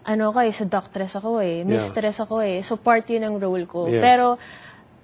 ano 0.07 0.31
ko 0.31 0.39
eh, 0.41 0.55
seductress 0.55 1.19
ako 1.19 1.43
eh, 1.43 1.67
mistress 1.67 2.23
ako 2.23 2.41
eh. 2.41 2.63
So 2.63 2.79
part 2.79 3.05
yun 3.11 3.27
ng 3.27 3.37
role 3.43 3.67
ko. 3.67 3.91
Yes. 3.91 3.99
Pero, 3.99 4.39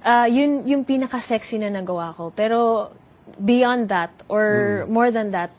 ah, 0.06 0.30
yun 0.30 0.62
yung 0.62 0.86
pinaka-sexy 0.86 1.58
na 1.58 1.74
nagawa 1.74 2.14
ko. 2.14 2.30
Pero, 2.30 2.88
beyond 3.40 3.88
that, 3.88 4.10
or 4.28 4.84
more 4.88 5.10
than 5.10 5.30
that, 5.32 5.50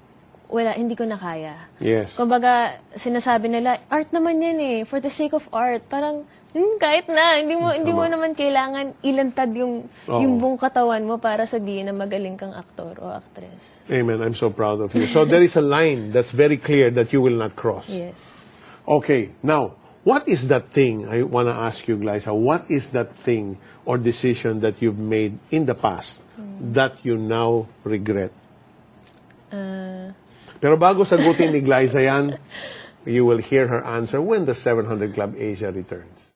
wala, 0.48 0.74
hindi 0.74 0.96
ko 0.96 1.04
na 1.04 1.20
kaya. 1.20 1.68
Yes. 1.80 2.16
Kumbaga, 2.16 2.80
sinasabi 2.96 3.52
nila, 3.52 3.84
art 3.92 4.10
naman 4.16 4.40
yan 4.40 4.58
eh, 4.60 4.78
for 4.88 5.04
the 5.04 5.12
sake 5.12 5.36
of 5.36 5.44
art. 5.52 5.84
Parang, 5.92 6.24
hmm, 6.56 6.80
kahit 6.80 7.12
na, 7.12 7.36
hindi 7.38 7.56
mo, 7.60 7.76
hindi 7.76 7.92
mo 7.92 8.08
naman 8.08 8.32
kailangan 8.32 8.96
ilantad 9.04 9.52
yung, 9.54 9.92
Oo. 10.08 10.20
yung 10.24 10.40
buong 10.40 10.60
katawan 10.60 11.04
mo 11.04 11.20
para 11.20 11.44
sabihin 11.44 11.92
na 11.92 11.96
magaling 11.96 12.40
kang 12.40 12.56
aktor 12.56 12.96
o 13.04 13.12
actress. 13.12 13.84
Amen. 13.92 14.24
I'm 14.24 14.36
so 14.36 14.50
proud 14.50 14.80
of 14.80 14.96
you. 14.96 15.06
So 15.06 15.28
there 15.28 15.44
is 15.44 15.60
a 15.60 15.66
line 15.66 16.16
that's 16.16 16.32
very 16.32 16.58
clear 16.58 16.92
that 16.96 17.12
you 17.12 17.20
will 17.20 17.36
not 17.36 17.60
cross. 17.60 17.92
Yes. 17.92 18.40
Okay, 18.88 19.36
now, 19.44 19.76
what 20.08 20.24
is 20.24 20.48
that 20.48 20.72
thing, 20.72 21.04
I 21.04 21.24
want 21.24 21.52
to 21.52 21.54
ask 21.54 21.86
you, 21.86 21.98
Glyza, 21.98 22.32
what 22.32 22.72
is 22.72 22.96
that 22.96 23.14
thing 23.14 23.60
or 23.84 23.98
decision 23.98 24.62
that 24.62 24.82
you've 24.82 24.98
made 24.98 25.38
in 25.52 25.66
the 25.66 25.76
past 25.76 26.24
that 26.72 26.96
you 27.04 27.18
now 27.18 27.68
regret? 27.84 28.32
Uh, 29.52 30.16
Pero 30.64 30.80
bago 30.80 31.04
sagutin 31.04 31.52
ni 31.52 31.60
Glyza 31.60 32.00
yan, 32.00 32.40
you 33.06 33.28
will 33.28 33.44
hear 33.44 33.68
her 33.68 33.84
answer 33.84 34.24
when 34.24 34.48
the 34.48 34.56
700 34.56 35.12
Club 35.12 35.36
Asia 35.36 35.76
returns. 35.76 36.32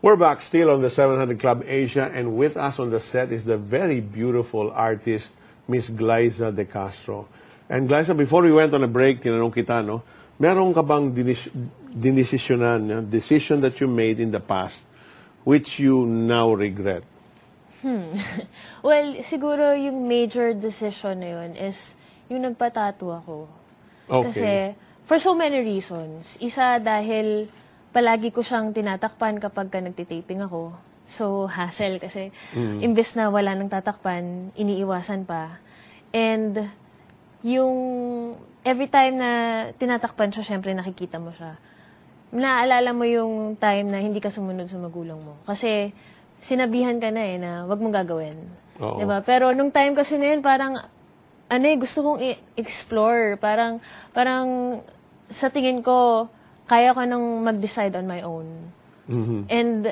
We're 0.00 0.16
back 0.16 0.40
still 0.46 0.70
on 0.70 0.80
the 0.80 0.88
700 0.88 1.40
Club 1.42 1.64
Asia, 1.66 2.08
and 2.14 2.38
with 2.38 2.56
us 2.56 2.78
on 2.78 2.94
the 2.94 3.00
set 3.00 3.34
is 3.34 3.44
the 3.44 3.58
very 3.58 3.98
beautiful 3.98 4.70
artist, 4.70 5.34
Miss 5.70 5.94
Glyza 5.94 6.50
De 6.50 6.66
Castro. 6.66 7.30
And 7.70 7.86
Glyza, 7.86 8.18
before 8.18 8.42
we 8.42 8.50
went 8.50 8.74
on 8.74 8.82
a 8.82 8.90
break, 8.90 9.22
tinanong 9.22 9.54
kita, 9.54 9.86
no, 9.86 10.02
meron 10.42 10.74
ka 10.74 10.82
bang 10.82 11.14
dinis- 11.14 11.54
dinisisyonan, 11.94 12.80
no, 12.82 12.98
decision 13.06 13.62
that 13.62 13.78
you 13.78 13.86
made 13.86 14.18
in 14.18 14.34
the 14.34 14.42
past, 14.42 14.82
which 15.46 15.78
you 15.78 16.02
now 16.02 16.50
regret? 16.50 17.06
well, 18.84 19.08
siguro 19.24 19.72
yung 19.72 20.04
major 20.04 20.52
decision 20.52 21.22
na 21.22 21.28
yun 21.38 21.50
is 21.56 21.96
yung 22.28 22.44
nagpatato 22.44 23.08
ako. 23.08 23.48
Okay. 24.10 24.26
Kasi, 24.26 24.50
for 25.06 25.16
so 25.22 25.32
many 25.32 25.62
reasons. 25.64 26.36
Isa 26.42 26.82
dahil 26.82 27.48
palagi 27.90 28.30
ko 28.30 28.44
siyang 28.44 28.74
tinatakpan 28.74 29.40
kapag 29.40 29.72
ka 29.72 29.78
nagtitaping 29.80 30.44
ako. 30.44 30.89
So, 31.10 31.50
hassle 31.50 31.98
kasi 31.98 32.30
imbes 32.78 33.18
na 33.18 33.34
wala 33.34 33.58
nang 33.58 33.66
tatakpan, 33.66 34.54
iniiwasan 34.54 35.26
pa. 35.26 35.58
And 36.14 36.70
yung 37.42 37.76
every 38.62 38.86
time 38.86 39.18
na 39.18 39.30
tinatakpan 39.74 40.30
siya, 40.30 40.54
syempre 40.54 40.70
nakikita 40.70 41.18
mo 41.18 41.34
siya. 41.34 41.58
Naaalala 42.30 42.94
mo 42.94 43.02
yung 43.02 43.58
time 43.58 43.90
na 43.90 43.98
hindi 43.98 44.22
ka 44.22 44.30
sumunod 44.30 44.70
sa 44.70 44.78
magulang 44.78 45.18
mo. 45.18 45.34
Kasi 45.42 45.90
sinabihan 46.38 47.02
ka 47.02 47.10
na 47.10 47.22
eh 47.26 47.36
na 47.42 47.66
wag 47.66 47.82
mong 47.82 48.06
gagawin. 48.06 48.38
Oo. 48.80 49.02
'Di 49.02 49.04
ba? 49.04 49.18
Pero 49.20 49.50
nung 49.50 49.74
time 49.74 49.98
kasi 49.98 50.14
na 50.14 50.30
yun, 50.30 50.40
parang 50.40 50.78
ano 51.50 51.64
eh, 51.66 51.76
gusto 51.76 52.06
kong 52.06 52.22
i-explore. 52.22 53.34
Parang, 53.42 53.82
parang 54.14 54.78
sa 55.26 55.50
tingin 55.50 55.82
ko, 55.82 56.30
kaya 56.70 56.94
ko 56.94 57.02
nang 57.02 57.42
mag-decide 57.42 57.90
on 57.98 58.06
my 58.06 58.22
own. 58.22 58.46
And, 59.50 59.90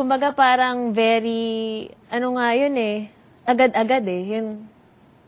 kumbaga 0.00 0.32
parang 0.32 0.96
very, 0.96 1.84
ano 2.08 2.40
nga 2.40 2.56
yun 2.56 2.72
eh, 2.80 3.12
agad-agad 3.44 4.00
eh. 4.08 4.22
Yun, 4.32 4.64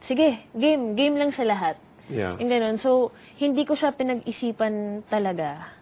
sige, 0.01 0.49
game. 0.57 0.97
Game 0.97 1.21
lang 1.21 1.29
sa 1.29 1.45
lahat. 1.45 1.77
Yeah. 2.09 2.41
Yung 2.41 2.49
ganun. 2.49 2.81
So, 2.81 3.13
hindi 3.37 3.69
ko 3.69 3.77
siya 3.77 3.93
pinag-isipan 3.93 5.05
talaga. 5.13 5.77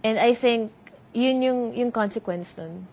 And 0.00 0.16
I 0.16 0.32
think, 0.32 0.72
yun 1.12 1.44
yung, 1.44 1.60
yung 1.76 1.92
consequence 1.92 2.56
nun. 2.56 2.88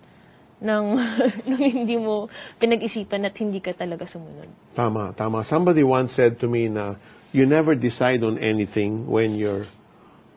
Nang, 0.59 0.99
nung 1.47 1.63
hindi 1.63 1.95
mo 1.95 2.27
pinag-isipan 2.59 3.23
at 3.23 3.35
hindi 3.39 3.63
ka 3.63 3.71
talaga 3.71 4.03
sumunod. 4.03 4.51
Tama, 4.75 5.15
tama. 5.15 5.47
Somebody 5.47 5.87
once 5.87 6.11
said 6.11 6.43
to 6.43 6.51
me 6.51 6.67
na 6.67 6.99
you 7.31 7.47
never 7.47 7.71
decide 7.71 8.19
on 8.27 8.35
anything 8.35 9.07
when 9.07 9.39
you're 9.39 9.63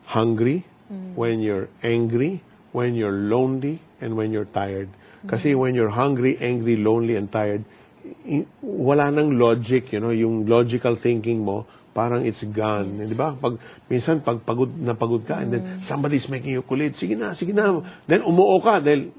hungry, 0.07 0.63
when 1.19 1.43
you're 1.43 1.67
angry, 1.83 2.39
when 2.75 2.91
you're 2.99 3.15
lonely, 3.15 3.79
and 4.03 4.19
when 4.19 4.35
you're 4.35 4.49
tired. 4.51 4.91
Kasi 5.25 5.55
when 5.55 5.73
you're 5.73 5.95
hungry, 5.95 6.35
angry, 6.37 6.75
lonely, 6.75 7.15
and 7.15 7.31
tired, 7.31 7.63
wala 8.61 9.09
nang 9.09 9.39
logic, 9.39 9.95
you 9.95 10.03
know, 10.03 10.13
yung 10.13 10.45
logical 10.45 10.93
thinking 10.99 11.41
mo, 11.41 11.65
parang 11.95 12.21
it's 12.27 12.43
gone. 12.45 13.01
Di 13.01 13.15
ba? 13.17 13.33
Pag, 13.33 13.57
minsan, 13.89 14.21
pag 14.21 14.43
pagod 14.43 14.69
na 14.75 14.93
pagod 14.93 15.23
ka, 15.23 15.41
and 15.41 15.49
then 15.55 15.63
somebody's 15.81 16.27
making 16.27 16.53
you 16.53 16.61
kulit, 16.61 16.93
sige 16.93 17.17
na, 17.17 17.31
sige 17.31 17.55
na. 17.55 17.81
Then 18.05 18.21
umuo 18.27 18.59
ka, 18.61 18.83
dahil 18.83 19.09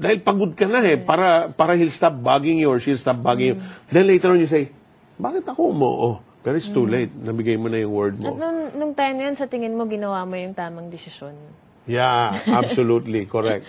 dahil 0.00 0.22
pagod 0.22 0.54
ka 0.54 0.70
na 0.70 0.80
eh, 0.84 0.96
para, 1.00 1.50
para 1.50 1.74
he'll 1.74 1.92
stop 1.92 2.14
bugging 2.14 2.62
you 2.62 2.70
or 2.70 2.78
she'll 2.78 3.00
stop 3.00 3.18
bugging 3.18 3.52
you. 3.52 3.56
Then 3.90 4.06
later 4.06 4.32
on 4.32 4.40
you 4.40 4.48
say, 4.48 4.70
bakit 5.18 5.44
ako 5.44 5.74
umuo? 5.74 6.08
Pero 6.40 6.56
it's 6.56 6.72
too 6.72 6.88
late. 6.88 7.12
Nabigay 7.12 7.60
mo 7.60 7.68
na 7.68 7.84
yung 7.84 7.92
word 7.92 8.16
At 8.16 8.32
mo. 8.32 8.40
nung, 8.40 8.72
nung 8.72 8.92
time 8.96 9.20
na 9.20 9.28
yun, 9.28 9.36
sa 9.36 9.44
tingin 9.44 9.76
mo, 9.76 9.84
ginawa 9.84 10.24
mo 10.24 10.40
yung 10.40 10.56
tamang 10.56 10.88
desisyon. 10.88 11.36
Yeah, 11.86 12.40
absolutely. 12.46 13.26
correct. 13.26 13.66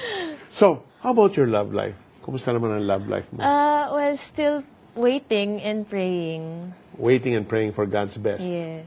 So, 0.50 0.84
how 1.02 1.12
about 1.12 1.38
your 1.38 1.48
love 1.48 1.74
life? 1.74 1.96
Kumusta 2.22 2.54
naman 2.54 2.78
ang 2.78 2.86
love 2.86 3.06
life 3.10 3.34
mo? 3.34 3.42
Uh, 3.42 3.90
well, 3.96 4.14
still 4.18 4.64
waiting 4.96 5.62
and 5.62 5.90
praying. 5.90 6.74
Waiting 6.98 7.34
and 7.36 7.48
praying 7.48 7.72
for 7.72 7.86
God's 7.86 8.18
best. 8.18 8.46
Yes. 8.46 8.86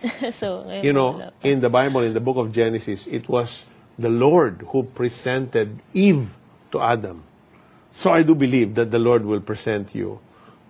so, 0.34 0.64
You 0.82 0.92
know, 0.92 1.30
in 1.44 1.60
the 1.60 1.70
Bible, 1.70 2.00
in 2.00 2.14
the 2.14 2.24
book 2.24 2.36
of 2.36 2.50
Genesis, 2.52 3.06
it 3.06 3.28
was 3.28 3.68
the 3.98 4.08
Lord 4.08 4.64
who 4.72 4.84
presented 4.84 5.78
Eve 5.92 6.36
to 6.72 6.80
Adam. 6.80 7.22
So 7.92 8.10
I 8.10 8.22
do 8.22 8.34
believe 8.34 8.74
that 8.74 8.90
the 8.90 8.98
Lord 8.98 9.24
will 9.24 9.40
present 9.40 9.94
you 9.94 10.20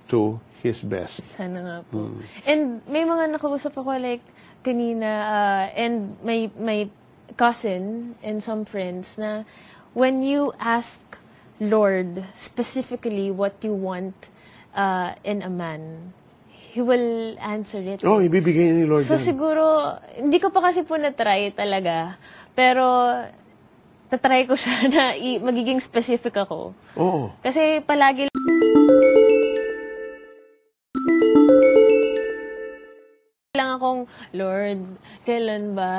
to 0.08 0.40
His 0.62 0.82
best. 0.82 1.22
Sana 1.38 1.60
nga 1.62 1.76
po. 1.86 2.10
And 2.44 2.82
may 2.90 3.06
mga 3.06 3.38
nakausap 3.38 3.76
ako 3.76 3.96
like 3.96 4.24
kanina 4.60 5.08
uh, 5.08 5.64
and 5.72 6.18
my 6.20 6.50
my 6.58 6.90
cousin 7.32 8.14
and 8.20 8.38
some 8.38 8.64
friends 8.64 9.14
na 9.14 9.44
when 9.92 10.22
you 10.22 10.54
ask 10.56 11.02
Lord 11.58 12.24
specifically 12.34 13.28
what 13.28 13.60
you 13.60 13.72
want 13.72 14.16
uh, 14.72 15.12
in 15.22 15.42
a 15.42 15.50
man, 15.50 16.14
He 16.72 16.80
will 16.80 17.34
answer 17.36 17.82
it. 17.82 18.00
Oh, 18.00 18.16
ibibigay 18.18 18.70
ni 18.72 18.86
Lord 18.86 19.04
So 19.04 19.18
yan. 19.18 19.26
siguro, 19.26 19.64
hindi 20.14 20.38
ko 20.38 20.48
pa 20.48 20.64
kasi 20.64 20.80
po 20.80 20.94
na-try 20.94 21.50
talaga. 21.50 22.14
Pero, 22.54 22.86
tatry 24.06 24.46
ko 24.46 24.54
siya 24.54 24.86
na 24.88 25.02
i- 25.12 25.36
magiging 25.36 25.78
specific 25.78 26.32
ako. 26.32 26.72
Oo. 26.94 27.34
Kasi 27.42 27.82
palagi 27.82 28.29
akong, 33.80 34.04
Lord, 34.36 35.00
kailan 35.24 35.72
ba? 35.72 35.94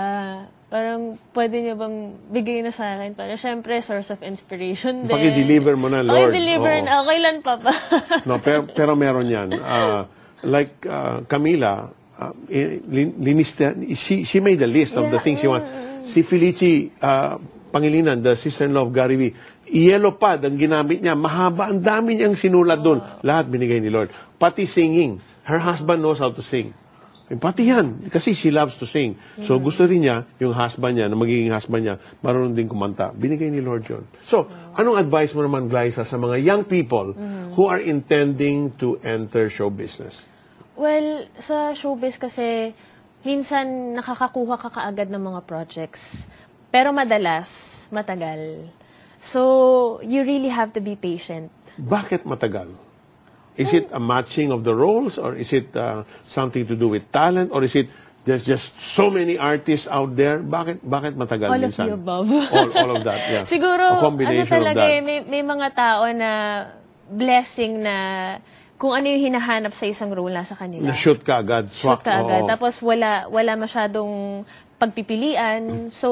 Parang 0.70 1.18
pwede 1.34 1.60
niyo 1.60 1.76
bang 1.76 1.96
bigay 2.30 2.62
na 2.62 2.70
sa 2.70 2.96
akin? 2.96 3.12
Para 3.12 3.36
syempre, 3.36 3.82
source 3.82 4.14
of 4.14 4.22
inspiration 4.22 5.04
din. 5.04 5.12
Paki-deliver 5.12 5.74
mo 5.76 5.90
na, 5.90 6.00
Lord. 6.00 6.30
Paki-deliver 6.30 6.76
Oo. 6.80 6.86
na. 6.86 6.92
Oh, 7.02 7.06
kailan 7.10 7.38
pa 7.42 7.58
ba? 7.58 7.74
No, 8.30 8.38
pero, 8.38 8.70
pero 8.70 8.94
meron 8.94 9.28
yan. 9.28 9.50
Uh, 9.52 10.06
like 10.46 10.86
uh, 10.86 11.26
Camila, 11.26 11.90
uh, 12.16 12.32
i- 12.48 12.80
lin- 12.88 13.18
linista, 13.20 13.74
she, 13.92 14.24
she 14.24 14.40
made 14.40 14.62
a 14.62 14.70
list 14.70 14.96
of 14.96 15.10
the 15.10 15.18
Yeah, 15.18 15.26
things 15.26 15.42
she 15.42 15.50
want. 15.50 15.66
Si 16.06 16.24
Felici 16.24 16.88
uh, 17.04 17.36
Pangilinan, 17.68 18.24
the 18.24 18.38
sister-in-law 18.38 18.88
of 18.88 18.94
Gary 18.94 19.18
V, 19.18 19.24
Yellow 19.72 20.20
pad 20.20 20.44
ang 20.44 20.60
ginamit 20.60 21.00
niya. 21.00 21.16
Mahaba. 21.16 21.72
Ang 21.72 21.80
dami 21.80 22.20
niyang 22.20 22.36
sinulat 22.36 22.84
doon. 22.84 23.00
Lahat 23.24 23.48
binigay 23.48 23.80
ni 23.80 23.88
Lord. 23.88 24.12
Pati 24.36 24.68
singing. 24.68 25.16
Her 25.48 25.64
husband 25.64 26.04
knows 26.04 26.20
how 26.20 26.28
to 26.28 26.44
sing. 26.44 26.76
Pati 27.40 27.64
yan. 27.70 27.96
Kasi 28.12 28.36
she 28.36 28.52
loves 28.52 28.76
to 28.76 28.90
sing. 28.90 29.16
So 29.40 29.56
gusto 29.62 29.88
rin 29.88 30.04
niya, 30.04 30.28
yung 30.42 30.52
husband 30.52 31.00
niya, 31.00 31.08
na 31.08 31.16
magiging 31.16 31.54
husband 31.54 31.88
niya, 31.88 31.96
marunong 32.20 32.52
din 32.52 32.68
kumanta. 32.68 33.16
Binigay 33.16 33.48
ni 33.48 33.64
Lord 33.64 33.88
yun. 33.88 34.04
So, 34.26 34.52
anong 34.76 35.00
advice 35.00 35.32
mo 35.32 35.46
naman, 35.46 35.72
Glyza, 35.72 36.04
sa 36.04 36.18
mga 36.20 36.44
young 36.44 36.64
people 36.68 37.16
who 37.56 37.70
are 37.72 37.80
intending 37.80 38.76
to 38.76 39.00
enter 39.06 39.48
show 39.48 39.72
business? 39.72 40.28
Well, 40.76 41.30
sa 41.38 41.78
showbiz 41.78 42.18
kasi, 42.18 42.74
minsan 43.22 43.94
nakakakuha 43.96 44.58
ka 44.58 44.70
kaagad 44.74 45.14
ng 45.14 45.22
mga 45.22 45.42
projects. 45.46 46.26
Pero 46.74 46.90
madalas, 46.96 47.52
matagal. 47.94 48.72
So, 49.22 50.02
you 50.02 50.26
really 50.26 50.50
have 50.50 50.74
to 50.74 50.82
be 50.82 50.98
patient. 50.98 51.54
Bakit 51.78 52.26
matagal? 52.26 52.91
Is 53.54 53.74
it 53.74 53.92
a 53.92 54.00
matching 54.00 54.50
of 54.50 54.64
the 54.64 54.72
roles 54.72 55.18
or 55.18 55.36
is 55.36 55.52
it 55.52 55.76
uh, 55.76 56.02
something 56.22 56.66
to 56.66 56.76
do 56.76 56.88
with 56.88 57.12
talent 57.12 57.52
or 57.52 57.62
is 57.62 57.76
it 57.76 57.92
there's 58.22 58.46
just 58.46 58.78
so 58.78 59.10
many 59.10 59.36
artists 59.36 59.90
out 59.90 60.16
there? 60.16 60.40
Bakit 60.40 60.82
bakit 60.82 61.14
matagal 61.16 61.50
All 61.50 61.58
of 61.58 61.66
minsan? 61.68 61.86
the 61.90 61.94
above. 61.94 62.30
all, 62.30 62.70
all 62.72 62.92
of 62.96 63.04
that, 63.04 63.20
yeah. 63.28 63.44
Siguro, 63.50 63.98
a 63.98 64.00
combination 64.00 64.62
ano 64.62 64.72
talaga 64.72 64.72
of 64.72 64.78
that. 64.78 64.94
eh, 64.94 65.00
may, 65.02 65.18
may 65.26 65.44
mga 65.44 65.68
tao 65.74 66.06
na 66.08 66.32
blessing 67.08 67.82
na 67.82 67.96
kung 68.78 68.94
ano 68.94 69.06
yung 69.06 69.30
hinahanap 69.30 69.74
sa 69.74 69.86
isang 69.86 70.10
role 70.10 70.32
nasa 70.32 70.54
kanila. 70.54 70.90
Na-shoot 70.90 71.22
ka 71.22 71.42
agad. 71.42 71.70
Shoot 71.70 71.98
Swak, 71.98 72.02
ka 72.02 72.24
agad. 72.24 72.46
oo. 72.46 72.50
Tapos 72.50 72.82
wala, 72.82 73.26
wala 73.28 73.54
masyadong 73.54 74.42
pagpipilian. 74.78 75.90
So, 75.90 76.10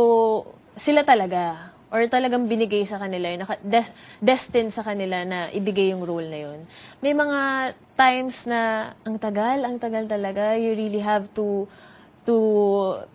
sila 0.76 1.02
talaga. 1.02 1.69
Or 1.90 2.06
talagang 2.06 2.46
binigay 2.46 2.86
sa 2.86 3.02
kanila, 3.02 3.34
yun, 3.34 3.42
des, 3.66 3.90
destined 4.22 4.70
sa 4.70 4.86
kanila 4.86 5.26
na 5.26 5.50
ibigay 5.50 5.90
yung 5.90 6.06
role 6.06 6.30
na 6.30 6.40
yun. 6.46 6.60
May 7.02 7.18
mga 7.18 7.74
times 7.98 8.46
na 8.46 8.94
ang 9.02 9.18
tagal, 9.18 9.66
ang 9.66 9.82
tagal 9.82 10.06
talaga. 10.06 10.54
You 10.54 10.78
really 10.78 11.02
have 11.02 11.26
to 11.34 11.66
to 12.30 12.38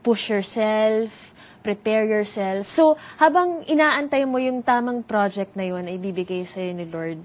push 0.02 0.26
yourself, 0.26 1.30
prepare 1.62 2.02
yourself. 2.02 2.66
So, 2.66 2.98
habang 3.14 3.62
inaantay 3.64 4.26
mo 4.26 4.42
yung 4.42 4.66
tamang 4.66 5.06
project 5.06 5.54
na 5.54 5.70
yun, 5.70 5.86
ay 5.86 6.02
bibigay 6.02 6.42
sa'yo 6.42 6.74
ni 6.74 6.90
Lord, 6.90 7.22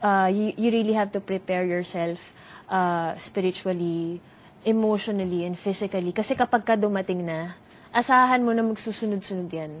uh, 0.00 0.30
you, 0.30 0.54
you 0.54 0.70
really 0.70 0.94
have 0.94 1.10
to 1.10 1.18
prepare 1.18 1.66
yourself 1.66 2.32
uh, 2.70 3.12
spiritually, 3.18 4.22
emotionally, 4.62 5.42
and 5.42 5.58
physically. 5.58 6.14
Kasi 6.14 6.38
kapag 6.38 6.62
ka 6.62 6.74
dumating 6.78 7.26
na, 7.26 7.58
asahan 7.92 8.40
mo 8.40 8.56
na 8.56 8.64
magsusunod-sunod 8.64 9.48
yan. 9.52 9.72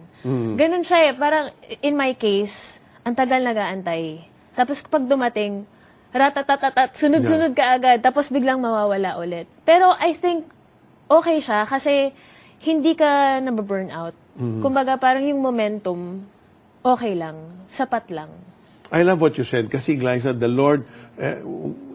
Ganun 0.56 0.84
siya 0.84 1.10
eh. 1.10 1.12
Parang, 1.16 1.48
in 1.80 1.96
my 1.96 2.12
case, 2.14 2.78
ang 3.02 3.16
tagal 3.16 3.40
nag-aantay. 3.40 4.28
Tapos 4.52 4.84
kapag 4.84 5.08
dumating, 5.08 5.64
ratatatatat, 6.12 6.92
sunod-sunod 6.94 7.56
ka 7.56 7.80
agad, 7.80 8.04
tapos 8.04 8.28
biglang 8.28 8.60
mawawala 8.60 9.16
ulit. 9.16 9.48
Pero 9.64 9.96
I 9.96 10.12
think, 10.12 10.44
okay 11.08 11.40
siya 11.40 11.64
kasi 11.64 12.12
hindi 12.62 12.92
ka 12.94 13.40
nababurn 13.40 13.88
out. 13.90 14.14
Kumbaga, 14.32 14.96
parang 14.96 15.24
yung 15.28 15.44
momentum, 15.44 16.24
okay 16.80 17.12
lang, 17.12 17.64
sapat 17.68 18.08
lang. 18.08 18.32
I 18.92 19.04
love 19.04 19.24
what 19.24 19.36
you 19.40 19.44
said 19.44 19.72
kasi 19.72 19.96
Glyza, 19.96 20.36
the 20.36 20.52
Lord, 20.52 20.84
uh, 21.16 21.40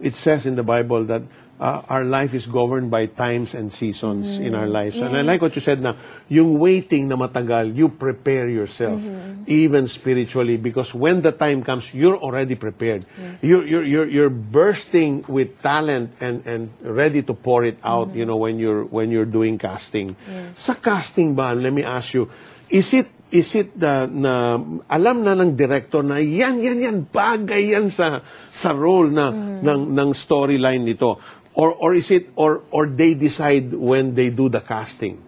it 0.02 0.18
says 0.18 0.50
in 0.50 0.58
the 0.58 0.66
Bible 0.66 1.06
that 1.06 1.22
uh, 1.60 1.82
our 1.88 2.04
life 2.04 2.34
is 2.34 2.46
governed 2.46 2.90
by 2.90 3.06
times 3.06 3.54
and 3.54 3.72
seasons 3.72 4.38
in 4.38 4.54
our 4.54 4.66
lives. 4.66 4.98
And 4.98 5.16
I 5.16 5.22
like 5.22 5.42
what 5.42 5.54
you 5.54 5.60
said 5.60 5.82
na 5.82 5.94
yung 6.28 6.58
waiting 6.58 7.08
na 7.08 7.16
matagal, 7.16 7.76
you 7.76 7.88
prepare 7.90 8.48
yourself, 8.48 9.02
even 9.46 9.86
spiritually, 9.86 10.56
because 10.56 10.94
when 10.94 11.22
the 11.22 11.32
time 11.32 11.62
comes, 11.62 11.92
you're 11.92 12.16
already 12.16 12.54
prepared. 12.54 13.06
You're, 13.42 13.66
you're, 13.66 13.84
you're, 13.84 14.08
you're 14.08 14.30
bursting 14.30 15.24
with 15.26 15.60
talent 15.62 16.14
and, 16.20 16.46
and 16.46 16.70
ready 16.80 17.22
to 17.22 17.34
pour 17.34 17.64
it 17.64 17.78
out, 17.84 18.14
you 18.14 18.24
know, 18.24 18.36
when 18.36 18.58
you're, 18.58 18.84
when 18.84 19.10
you're 19.10 19.28
doing 19.28 19.58
casting. 19.58 20.16
Sa 20.54 20.74
casting 20.74 21.34
ba, 21.34 21.54
let 21.54 21.72
me 21.72 21.82
ask 21.82 22.14
you, 22.14 22.30
is 22.70 22.92
it 22.94 23.08
is 23.28 23.52
it 23.54 23.76
the, 23.76 24.08
na 24.08 24.56
alam 24.88 25.20
na 25.20 25.36
ng 25.36 25.52
director 25.52 26.00
na 26.00 26.16
yan 26.16 26.56
yan 26.64 26.78
yan 26.80 26.98
bagay 27.04 27.76
yan 27.76 27.92
sa 27.92 28.24
sa 28.48 28.72
role 28.72 29.12
na 29.12 29.28
ng 29.60 29.92
ng 29.92 30.10
storyline 30.16 30.80
nito 30.80 31.20
or 31.58 31.74
or 31.74 31.92
is 31.92 32.08
it 32.08 32.30
or 32.38 32.62
or 32.70 32.86
they 32.86 33.12
decide 33.12 33.74
when 33.74 34.14
they 34.14 34.30
do 34.30 34.46
the 34.46 34.62
casting 34.62 35.18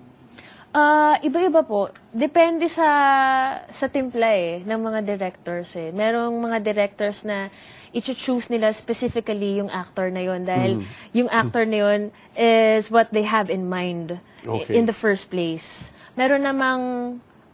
Ah, 0.71 1.19
iba-iba 1.19 1.67
po. 1.67 1.91
Depende 2.15 2.71
sa 2.71 2.87
sa 3.75 3.91
timpla 3.91 4.31
eh 4.31 4.63
ng 4.63 4.79
mga 4.79 5.03
directors 5.03 5.75
eh. 5.75 5.91
Merong 5.91 6.31
mga 6.39 6.63
directors 6.63 7.27
na 7.27 7.51
i-choose 7.91 8.47
nila 8.47 8.71
specifically 8.71 9.59
yung 9.59 9.67
actor 9.67 10.15
na 10.15 10.23
yon 10.23 10.47
dahil 10.47 10.79
yung 11.11 11.27
actor 11.27 11.67
na 11.67 11.79
yon 11.83 12.01
is 12.39 12.87
what 12.87 13.11
they 13.11 13.27
have 13.27 13.51
in 13.51 13.67
mind 13.67 14.15
i- 14.47 14.63
Okay. 14.63 14.79
in 14.79 14.87
the 14.87 14.95
first 14.95 15.27
place. 15.27 15.91
Meron 16.15 16.47
namang 16.47 16.83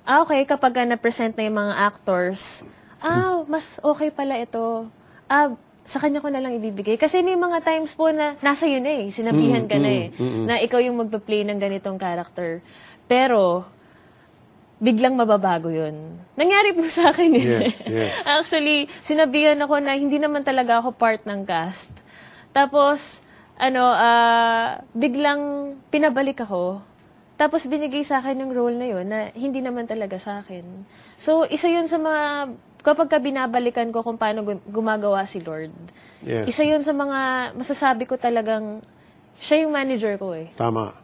ah, 0.04 0.20
okay 0.20 0.44
kapag 0.44 0.76
ah, 0.76 0.84
na-present 0.84 1.32
na 1.34 1.48
yung 1.48 1.56
mga 1.56 1.74
actors, 1.88 2.60
ah, 3.00 3.40
mas 3.48 3.80
okay 3.80 4.12
pala 4.12 4.36
ito. 4.36 4.92
Ah, 5.24 5.56
sa 5.86 6.02
kanya 6.02 6.18
ko 6.18 6.28
na 6.28 6.42
lang 6.42 6.58
ibibigay. 6.58 6.98
Kasi 6.98 7.22
may 7.22 7.38
mga 7.38 7.62
times 7.62 7.94
po 7.94 8.10
na 8.10 8.34
nasa 8.42 8.66
yun 8.66 8.82
eh, 8.84 9.08
sinabihan 9.08 9.64
ka 9.70 9.78
na 9.78 9.90
eh, 9.90 10.06
na 10.18 10.54
ikaw 10.58 10.82
yung 10.82 10.98
magpa-play 11.00 11.46
ng 11.46 11.58
ganitong 11.62 11.96
character. 11.96 12.60
Pero, 13.06 13.64
biglang 14.82 15.16
mababago 15.16 15.72
yun. 15.72 16.20
Nangyari 16.36 16.76
po 16.76 16.84
sa 16.84 17.14
akin 17.14 17.30
yun. 17.32 17.70
Yes, 17.70 17.80
yes. 17.86 18.12
Actually, 18.36 18.90
sinabihan 19.00 19.56
ako 19.62 19.80
na 19.80 19.96
hindi 19.96 20.20
naman 20.20 20.44
talaga 20.44 20.84
ako 20.84 20.92
part 20.92 21.24
ng 21.24 21.46
cast. 21.48 21.94
Tapos, 22.52 23.24
ano, 23.56 23.88
ah, 23.88 24.84
biglang 24.92 25.74
pinabalik 25.88 26.44
ako. 26.44 26.84
Tapos 27.36 27.68
binigay 27.68 28.00
sa 28.00 28.24
akin 28.24 28.40
yung 28.40 28.52
role 28.56 28.76
na 28.80 28.86
yun 28.88 29.04
na 29.04 29.28
hindi 29.36 29.60
naman 29.60 29.84
talaga 29.84 30.16
sa 30.16 30.40
akin. 30.40 30.64
So, 31.20 31.44
isa 31.44 31.68
yun 31.68 31.84
sa 31.84 32.00
mga, 32.00 32.56
kapag 32.86 33.10
ka 33.10 33.18
binabalikan 33.18 33.90
ko 33.90 34.06
kung 34.06 34.14
paano 34.14 34.46
gum- 34.46 34.62
gumagawa 34.70 35.26
si 35.26 35.42
Lord. 35.42 35.74
Yes. 36.22 36.46
Isa 36.46 36.62
yun 36.62 36.86
sa 36.86 36.94
mga 36.94 37.50
masasabi 37.58 38.06
ko 38.06 38.14
talagang, 38.14 38.86
siya 39.40 39.66
yung 39.66 39.72
manager 39.74 40.16
ko 40.16 40.32
eh. 40.32 40.48
tama 40.56 40.96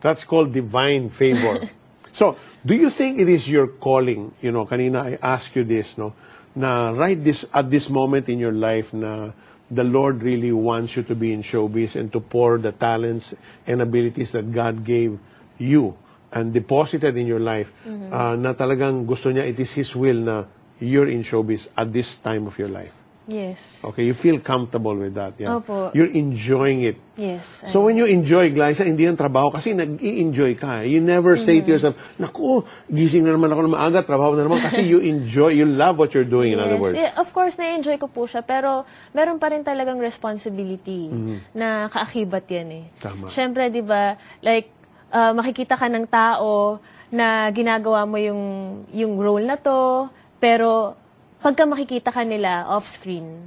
that's 0.00 0.24
called 0.24 0.52
divine 0.52 1.08
favor 1.12 1.60
so 2.18 2.36
do 2.64 2.74
you 2.74 2.90
think 2.90 3.20
it 3.20 3.28
is 3.28 3.48
your 3.48 3.68
calling 3.68 4.32
you 4.40 4.52
know 4.52 4.64
kanina 4.64 5.04
I 5.04 5.12
asked 5.20 5.56
you 5.56 5.64
this 5.64 5.96
no 5.96 6.12
na 6.56 6.92
right 6.92 7.16
this 7.16 7.44
at 7.52 7.72
this 7.72 7.88
moment 7.88 8.28
in 8.28 8.40
your 8.40 8.52
life 8.52 8.92
na 8.92 9.32
the 9.72 9.84
Lord 9.84 10.20
really 10.20 10.52
wants 10.52 10.96
you 10.96 11.02
to 11.08 11.16
be 11.16 11.32
in 11.32 11.40
showbiz 11.40 11.96
and 11.96 12.12
to 12.12 12.20
pour 12.20 12.60
the 12.60 12.72
talents 12.72 13.32
and 13.64 13.80
abilities 13.80 14.36
that 14.36 14.52
God 14.52 14.84
gave 14.84 15.16
you 15.56 15.96
and 16.32 16.52
deposited 16.52 17.16
in 17.16 17.24
your 17.24 17.40
life 17.40 17.72
uh, 17.88 18.36
na 18.36 18.52
talagang 18.52 19.08
gusto 19.08 19.32
niya 19.32 19.48
it 19.48 19.56
is 19.60 19.72
His 19.72 19.96
will 19.96 20.20
na 20.20 20.36
you're 20.82 21.06
in 21.06 21.22
showbiz 21.22 21.70
at 21.72 21.94
this 21.94 22.18
time 22.18 22.44
of 22.44 22.58
your 22.58 22.66
life 22.68 22.90
Yes. 23.22 23.78
okay 23.86 24.02
you 24.02 24.18
feel 24.18 24.42
comfortable 24.42 24.98
with 24.98 25.14
that 25.14 25.38
yeah 25.38 25.54
Opo. 25.54 25.94
you're 25.94 26.10
enjoying 26.10 26.82
it 26.82 26.98
Yes. 27.12 27.60
So 27.68 27.84
when 27.84 28.00
you 28.00 28.08
enjoy, 28.08 28.56
Glyza, 28.56 28.88
hindi 28.88 29.04
yan 29.04 29.20
trabaho 29.20 29.52
kasi 29.52 29.76
nag-i-enjoy 29.76 30.56
ka. 30.56 30.80
You 30.80 31.04
never 31.04 31.36
say 31.36 31.60
Mm-hmm. 31.60 31.66
to 31.68 31.72
yourself, 31.76 31.94
naku, 32.16 32.64
gising 32.88 33.28
na 33.28 33.36
naman 33.36 33.52
ako 33.52 33.68
na 33.68 33.70
maaga, 33.76 34.00
trabaho 34.00 34.32
na 34.32 34.48
naman. 34.48 34.64
Kasi 34.64 34.80
you 34.80 34.96
enjoy, 34.96 35.52
you 35.52 35.68
love 35.68 36.00
what 36.00 36.16
you're 36.16 36.24
doing, 36.24 36.56
in 36.56 36.58
other 36.58 36.80
words. 36.80 36.96
Eh, 36.96 37.12
of 37.12 37.28
course, 37.28 37.60
na-enjoy 37.60 38.00
ko 38.00 38.08
po 38.08 38.24
siya, 38.24 38.40
pero 38.40 38.88
meron 39.12 39.36
pa 39.36 39.52
rin 39.52 39.60
talagang 39.60 40.00
responsibility 40.00 41.12
na 41.52 41.92
kaakibat 41.92 42.48
yan 42.48 42.68
eh. 42.72 42.84
Mm-hmm. 42.88 43.02
Tama. 43.04 43.24
Siyempre, 43.28 43.68
di 43.68 43.84
ba, 43.84 44.16
like, 44.40 44.72
ah, 45.12 45.36
makikita 45.36 45.76
ka 45.76 45.86
ng 45.86 46.08
tao 46.08 46.80
na 47.12 47.52
ginagawa 47.52 48.08
mo 48.08 48.16
yung, 48.16 48.42
yung 48.88 49.20
role 49.20 49.44
na 49.44 49.60
to, 49.60 50.08
pero 50.42 50.98
pagka 51.38 51.62
makikita 51.62 52.10
ka 52.10 52.26
nila 52.26 52.66
off-screen, 52.66 53.46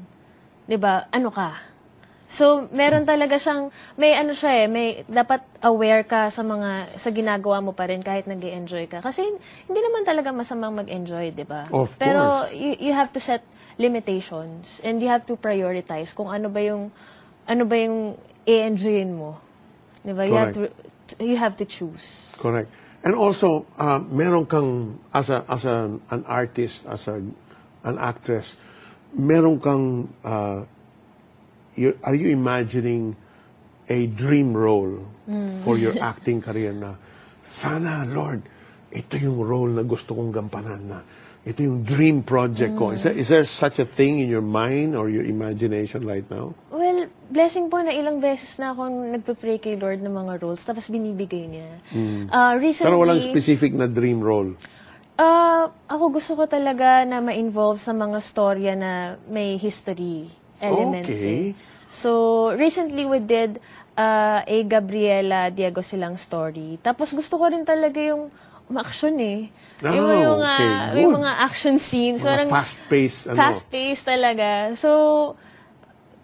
di 0.63 0.79
ba, 0.79 1.11
ano 1.11 1.27
ka? 1.27 1.75
So, 2.31 2.71
meron 2.71 3.03
talaga 3.03 3.35
siyang, 3.35 3.69
may 3.99 4.15
ano 4.15 4.31
siya 4.31 4.63
eh, 4.63 4.67
may, 4.71 4.87
dapat 5.05 5.43
aware 5.59 6.07
ka 6.07 6.31
sa 6.31 6.41
mga, 6.41 6.95
sa 6.95 7.11
ginagawa 7.11 7.59
mo 7.59 7.75
pa 7.75 7.91
rin 7.91 7.99
kahit 7.99 8.31
nag 8.31 8.39
enjoy 8.39 8.87
ka. 8.87 9.03
Kasi, 9.03 9.27
hindi 9.67 9.79
naman 9.83 10.07
talaga 10.07 10.31
masamang 10.31 10.73
mag-enjoy, 10.73 11.35
di 11.35 11.43
ba? 11.43 11.67
Of 11.69 11.99
Pero, 11.99 12.47
course. 12.47 12.55
you, 12.55 12.79
you 12.79 12.93
have 12.95 13.11
to 13.11 13.19
set 13.19 13.43
limitations 13.75 14.79
and 14.87 15.03
you 15.03 15.11
have 15.11 15.27
to 15.27 15.35
prioritize 15.35 16.15
kung 16.15 16.31
ano 16.31 16.47
ba 16.47 16.63
yung, 16.63 16.95
ano 17.43 17.63
ba 17.67 17.75
yung 17.75 18.15
i-enjoyin 18.47 19.11
mo. 19.11 19.35
Di 19.99 20.15
ba? 20.15 20.23
You 20.23 20.35
have 20.39 20.55
to, 20.55 20.61
you 21.19 21.35
have 21.35 21.55
to 21.59 21.67
choose. 21.67 22.31
Correct. 22.39 22.71
And 23.05 23.13
also, 23.13 23.69
uh, 23.77 24.01
meron 24.01 24.49
kang, 24.49 24.99
as, 25.13 25.29
a, 25.29 25.45
as 25.47 25.65
a, 25.65 25.93
an 26.09 26.25
artist, 26.25 26.89
as 26.89 27.07
a, 27.07 27.21
an 27.85 27.97
actress, 28.01 28.57
meron 29.13 29.61
kang, 29.61 30.09
uh, 30.25 30.65
you 31.75 31.93
are 32.01 32.15
you 32.15 32.33
imagining 32.33 33.15
a 33.89 34.07
dream 34.07 34.57
role 34.57 35.05
for 35.61 35.77
your 35.77 35.93
acting 36.01 36.41
career 36.41 36.73
na, 36.73 36.95
sana, 37.45 38.09
Lord, 38.09 38.41
ito 38.89 39.21
yung 39.21 39.37
role 39.37 39.69
na 39.69 39.85
gusto 39.85 40.17
kong 40.17 40.33
gampanan 40.33 40.81
na. 40.89 40.99
Ito 41.45 41.61
yung 41.61 41.85
dream 41.85 42.25
project 42.25 42.73
ko. 42.73 42.89
Is 42.89 43.05
there, 43.05 43.13
is 43.13 43.29
there 43.29 43.45
such 43.45 43.77
a 43.77 43.85
thing 43.85 44.17
in 44.17 44.33
your 44.33 44.41
mind 44.41 44.97
or 44.97 45.13
your 45.13 45.21
imagination 45.29 46.01
right 46.01 46.25
now? 46.25 46.57
Well, 46.73 46.81
blessing 47.35 47.67
po 47.67 47.83
na 47.83 47.91
ilang 47.91 48.23
beses 48.23 48.55
na 48.55 48.71
akong 48.71 49.11
nagpe-pray 49.11 49.59
kay 49.59 49.75
Lord 49.75 49.99
ng 49.99 50.15
mga 50.15 50.39
roles, 50.39 50.63
tapos 50.63 50.87
binibigay 50.87 51.51
niya. 51.51 51.69
Ah, 52.31 52.55
recently, 52.55 52.87
Pero 52.87 53.03
walang 53.03 53.19
specific 53.19 53.75
na 53.75 53.91
dream 53.91 54.23
role. 54.23 54.55
Ah, 55.19 55.67
ako 55.91 56.15
gusto 56.15 56.39
ko 56.39 56.47
talaga 56.47 57.03
na 57.03 57.19
ma-involve 57.19 57.79
sa 57.79 57.91
mga 57.91 58.23
storya 58.23 58.73
na 58.79 59.19
may 59.27 59.59
history 59.59 60.31
elements. 60.63 61.11
Okay. 61.11 61.51
eh. 61.51 61.75
So, 61.91 62.51
recently 62.55 63.03
we 63.03 63.19
did 63.19 63.59
uh, 63.95 64.43
a 64.43 64.57
Gabriela 64.63 65.51
Diego 65.51 65.83
silang 65.83 66.15
story. 66.19 66.79
Tapos 66.83 67.11
gusto 67.11 67.35
ko 67.39 67.51
rin 67.51 67.63
talaga 67.63 67.99
yung 67.99 68.31
ma-action 68.71 69.15
eh. 69.19 69.51
Ah, 69.83 69.91
yung, 69.91 70.07
yung, 70.07 70.39
mga, 70.39 70.53
okay, 70.55 70.99
yung 71.03 71.11
good. 71.11 71.19
mga 71.19 71.33
action 71.43 71.75
scenes. 71.79 72.19
Mga 72.23 72.27
Parang 72.27 72.49
fast-paced, 72.51 73.21
ano. 73.31 73.37
Fast-paced 73.39 74.05
talaga. 74.07 74.47
So, 74.79 74.89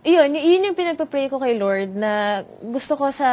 yun, 0.02 0.34
yun 0.34 0.66
yung 0.66 0.78
pinagpa-pray 0.78 1.30
ko 1.30 1.38
kay 1.38 1.62
Lord 1.62 1.94
na 1.94 2.42
gusto 2.58 2.98
ko 2.98 3.14
sa 3.14 3.32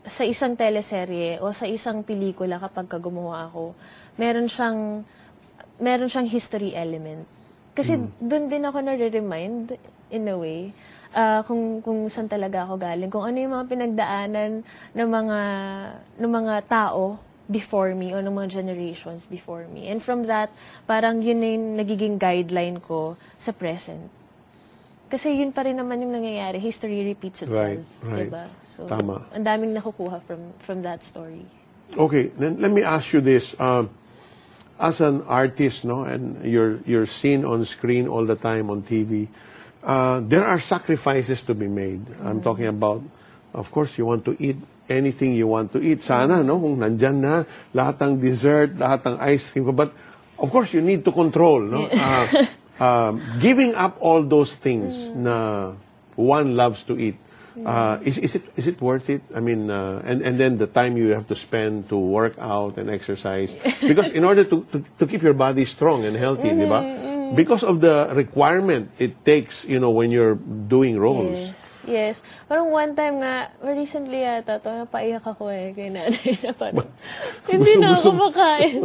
sa 0.00 0.22
isang 0.24 0.56
teleserye 0.56 1.36
o 1.44 1.52
sa 1.52 1.68
isang 1.68 2.00
pelikula 2.00 2.56
kapag 2.56 2.88
ka 2.88 2.96
gumawa 2.96 3.52
ako, 3.52 3.76
meron 4.16 4.48
siyang 4.48 5.04
meron 5.76 6.08
siyang 6.08 6.28
history 6.32 6.72
element. 6.72 7.28
Kasi 7.76 7.96
doon 8.20 8.48
din 8.48 8.64
ako 8.64 8.84
na-remind 8.84 9.76
in 10.12 10.28
a 10.28 10.36
way 10.36 10.72
ah, 11.12 11.44
kung 11.44 11.84
kung 11.84 12.08
saan 12.08 12.28
talaga 12.28 12.64
ako 12.64 12.80
galing, 12.80 13.12
kung 13.12 13.28
ano 13.28 13.36
yung 13.36 13.52
mga 13.52 13.68
pinagdaanan 13.68 14.52
ng 14.96 15.08
mga 15.08 15.40
ng 16.20 16.32
mga 16.32 16.54
tao 16.72 17.20
before 17.52 17.92
me 17.92 18.16
o 18.16 18.20
ng 18.24 18.32
mga 18.32 18.64
generations 18.64 19.28
before 19.28 19.68
me. 19.68 19.92
And 19.92 20.00
from 20.00 20.24
that, 20.24 20.48
parang 20.88 21.20
yun 21.20 21.44
na 21.44 21.48
yung 21.52 21.66
nagiging 21.76 22.16
guideline 22.16 22.80
ko 22.80 23.20
sa 23.36 23.52
present. 23.52 24.21
Kasi 25.12 25.44
yun 25.44 25.52
pa 25.52 25.68
rin 25.68 25.76
naman 25.76 26.00
yung 26.00 26.16
nangyayari. 26.16 26.56
History 26.56 27.04
repeats 27.04 27.44
itself. 27.44 27.60
Right, 27.60 27.84
right. 28.00 28.32
Diba? 28.32 28.48
So, 28.64 28.88
Tama. 28.88 29.28
ang 29.28 29.44
daming 29.44 29.76
nakukuha 29.76 30.24
from 30.24 30.56
from 30.64 30.80
that 30.80 31.04
story. 31.04 31.44
Okay, 31.92 32.32
then 32.40 32.56
let 32.56 32.72
me 32.72 32.80
ask 32.80 33.12
you 33.12 33.20
this. 33.20 33.52
Um, 33.60 33.92
as 34.80 35.00
an 35.00 35.22
artist, 35.28 35.84
no, 35.84 36.02
and 36.02 36.42
you're, 36.44 36.80
you're 36.86 37.06
seen 37.06 37.44
on 37.44 37.64
screen 37.64 38.08
all 38.08 38.24
the 38.24 38.34
time 38.34 38.70
on 38.70 38.82
TV, 38.82 39.28
uh, 39.84 40.20
there 40.20 40.44
are 40.44 40.58
sacrifices 40.58 41.42
to 41.42 41.54
be 41.54 41.68
made. 41.68 42.02
I'm 42.24 42.42
talking 42.42 42.66
about, 42.66 43.02
of 43.54 43.70
course, 43.70 43.98
you 43.98 44.06
want 44.06 44.24
to 44.24 44.36
eat 44.40 44.56
anything 44.88 45.34
you 45.34 45.46
want 45.46 45.72
to 45.74 45.78
eat. 45.82 46.02
Sana, 46.02 46.42
no, 46.42 46.58
kung 46.58 46.78
nandyan 46.78 47.20
na, 47.20 47.44
lahat 47.74 48.02
ng 48.02 48.18
dessert, 48.18 48.74
lahat 48.74 49.06
ng 49.06 49.20
ice 49.20 49.52
cream. 49.52 49.70
But, 49.70 49.92
of 50.38 50.50
course, 50.50 50.74
you 50.74 50.80
need 50.80 51.04
to 51.04 51.12
control, 51.12 51.60
no? 51.60 51.86
Uh, 51.86 52.46
um, 52.82 53.22
giving 53.38 53.74
up 53.74 53.96
all 54.00 54.22
those 54.26 54.54
things 54.54 55.14
na 55.14 55.72
one 56.18 56.56
loves 56.56 56.82
to 56.84 56.98
eat. 56.98 57.16
Uh, 57.52 58.00
is, 58.00 58.16
is 58.16 58.34
it 58.34 58.44
is 58.56 58.66
it 58.66 58.80
worth 58.80 59.10
it? 59.10 59.20
I 59.36 59.40
mean, 59.40 59.68
uh, 59.68 60.00
and 60.04 60.22
and 60.22 60.40
then 60.40 60.56
the 60.56 60.66
time 60.66 60.96
you 60.96 61.12
have 61.12 61.28
to 61.28 61.36
spend 61.36 61.88
to 61.92 61.96
work 62.00 62.32
out 62.40 62.80
and 62.80 62.88
exercise 62.88 63.54
because 63.80 64.08
in 64.10 64.24
order 64.24 64.42
to, 64.44 64.64
to, 64.72 64.84
to 64.98 65.06
keep 65.06 65.20
your 65.20 65.36
body 65.36 65.66
strong 65.68 66.04
and 66.08 66.16
healthy, 66.16 66.48
di 66.48 66.64
ba? 66.64 66.80
Because 67.36 67.62
of 67.62 67.80
the 67.80 68.08
requirement 68.12 68.90
it 68.98 69.24
takes, 69.24 69.64
you 69.64 69.80
know, 69.80 69.92
when 69.92 70.10
you're 70.10 70.36
doing 70.36 70.98
roles. 70.98 71.36
Yes, 71.36 71.71
yes. 71.84 72.22
Parang 72.46 72.68
one 72.68 72.94
time 72.94 73.20
nga, 73.20 73.50
recently 73.60 74.22
yata, 74.22 74.58
to, 74.58 74.86
napaiyak 74.86 75.22
ako 75.22 75.48
eh, 75.48 75.70
kay 75.72 75.88
nanay 75.88 76.34
na 76.40 76.50
parang, 76.52 76.88
hindi 77.52 77.72
na 77.78 77.94
ako 77.94 78.08
makain. 78.14 78.80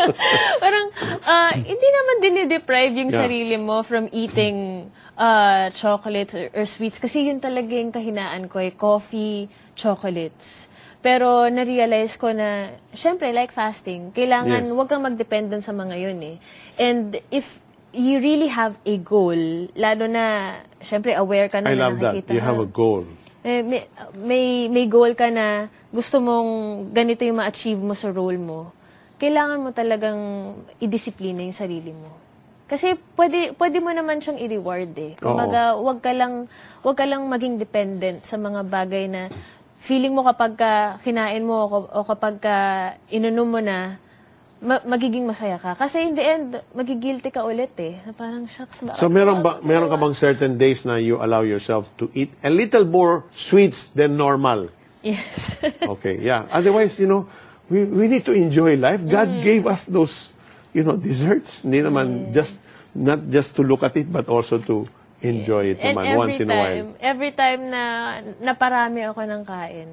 parang, 0.62 0.86
ah, 1.22 1.52
hindi 1.54 1.88
naman 1.88 2.16
dinideprive 2.20 2.94
yung 2.96 3.10
Yeah. 3.12 3.22
sarili 3.22 3.56
mo 3.56 3.80
from 3.82 4.10
eating 4.10 4.88
uh, 5.14 5.70
chocolates 5.72 6.34
or, 6.34 6.50
or 6.52 6.64
sweets. 6.64 6.98
Kasi 6.98 7.28
yun 7.28 7.40
talaga 7.40 7.72
yung 7.72 7.92
kahinaan 7.92 8.50
ko 8.50 8.60
eh, 8.60 8.74
coffee, 8.74 9.46
chocolates. 9.74 10.68
Pero 11.00 11.46
na-realize 11.46 12.18
ko 12.18 12.34
na, 12.34 12.74
syempre, 12.90 13.30
like 13.30 13.54
fasting, 13.54 14.10
kailangan 14.10 14.66
Yes. 14.66 14.74
wag 14.74 14.88
kang 14.90 15.06
mag-depend 15.06 15.54
dun 15.54 15.62
sa 15.62 15.70
mga 15.70 15.94
yun 15.94 16.18
eh. 16.24 16.36
And 16.76 17.20
if 17.30 17.62
you 17.96 18.20
really 18.20 18.52
have 18.52 18.76
a 18.84 18.94
goal, 19.00 19.40
lalo 19.72 20.04
na, 20.04 20.56
syempre, 20.84 21.16
aware 21.16 21.48
ka 21.48 21.64
na 21.64 21.72
I 21.72 21.74
na 21.74 21.88
love 21.88 21.98
that. 22.04 22.28
You 22.28 22.44
have 22.44 22.60
a 22.60 22.68
goal. 22.68 23.08
Eh, 23.40 23.64
may, 23.64 23.88
may, 24.12 24.44
may 24.68 24.86
goal 24.86 25.16
ka 25.16 25.32
na 25.32 25.72
gusto 25.88 26.20
mong 26.20 26.50
ganito 26.92 27.24
yung 27.24 27.40
ma-achieve 27.40 27.80
mo 27.80 27.96
sa 27.96 28.12
role 28.12 28.36
mo, 28.36 28.70
kailangan 29.16 29.64
mo 29.64 29.72
talagang 29.72 30.20
i-disiplina 30.76 31.40
yung 31.40 31.56
sarili 31.56 31.96
mo. 31.96 32.12
Kasi 32.66 32.98
pwede, 33.16 33.54
pwede 33.56 33.78
mo 33.78 33.94
naman 33.94 34.20
siyang 34.20 34.42
i-reward 34.42 34.92
eh. 34.98 35.12
Kumbaga, 35.16 35.78
wag 35.78 36.02
ka 36.02 36.12
lang, 36.12 36.50
wag 36.82 36.96
ka 36.98 37.06
lang 37.06 37.22
maging 37.30 37.56
dependent 37.56 38.26
sa 38.26 38.36
mga 38.36 38.66
bagay 38.66 39.06
na 39.06 39.30
feeling 39.78 40.10
mo 40.10 40.26
kapag 40.26 40.58
ka 40.58 40.98
kinain 41.06 41.46
mo 41.46 41.70
o 41.70 42.02
kapag 42.02 42.42
ka 42.42 42.56
inunom 43.06 43.46
mo 43.46 43.60
na, 43.62 44.02
ma- 44.58 44.82
magiging 44.82 45.24
masaya 45.24 45.56
ka. 45.56 45.74
Kasi 45.74 46.00
in 46.02 46.14
the 46.14 46.24
end, 46.24 46.48
magigilty 46.72 47.28
ka 47.28 47.42
ulit 47.42 47.72
eh. 47.76 48.00
Na 48.02 48.12
Parang, 48.12 48.44
shucks, 48.46 48.82
bakit 48.82 48.98
So 48.98 49.08
meron 49.08 49.40
ba 49.40 49.60
meron 49.60 49.86
ka 49.86 49.96
bang 49.96 50.12
certain 50.12 50.56
days 50.56 50.84
na 50.84 50.96
you 50.96 51.18
allow 51.18 51.42
yourself 51.42 51.86
to 51.96 52.08
eat 52.12 52.32
a 52.40 52.50
little 52.50 52.84
more 52.84 53.24
sweets 53.30 53.88
than 53.90 54.16
normal? 54.16 54.68
Yes. 55.00 55.54
Okay, 55.96 56.18
yeah. 56.18 56.50
Otherwise, 56.50 56.98
you 56.98 57.06
know, 57.06 57.28
we, 57.68 57.84
we 57.84 58.04
need 58.06 58.24
to 58.24 58.34
enjoy 58.34 58.74
life. 58.76 59.02
God 59.02 59.28
Mm. 59.28 59.42
gave 59.42 59.62
us 59.64 59.86
those, 59.86 60.34
you 60.72 60.82
know, 60.82 60.96
desserts. 60.96 61.62
Hindi 61.62 61.82
naman 61.82 62.30
just, 62.30 62.58
not 62.92 63.22
just 63.28 63.54
to 63.54 63.62
look 63.62 63.82
at 63.82 63.94
it, 63.94 64.10
but 64.10 64.26
also 64.26 64.58
to 64.58 64.86
enjoy 65.22 65.72
it 65.72 65.80
naman 65.80 66.12
once 66.14 66.38
in 66.38 66.50
a 66.50 66.54
while. 66.54 66.74
time, 66.76 66.88
every 67.00 67.32
time 67.32 67.70
na 67.70 67.82
naparami 68.38 69.06
ako 69.06 69.20
ng 69.24 69.42
kain, 69.44 69.88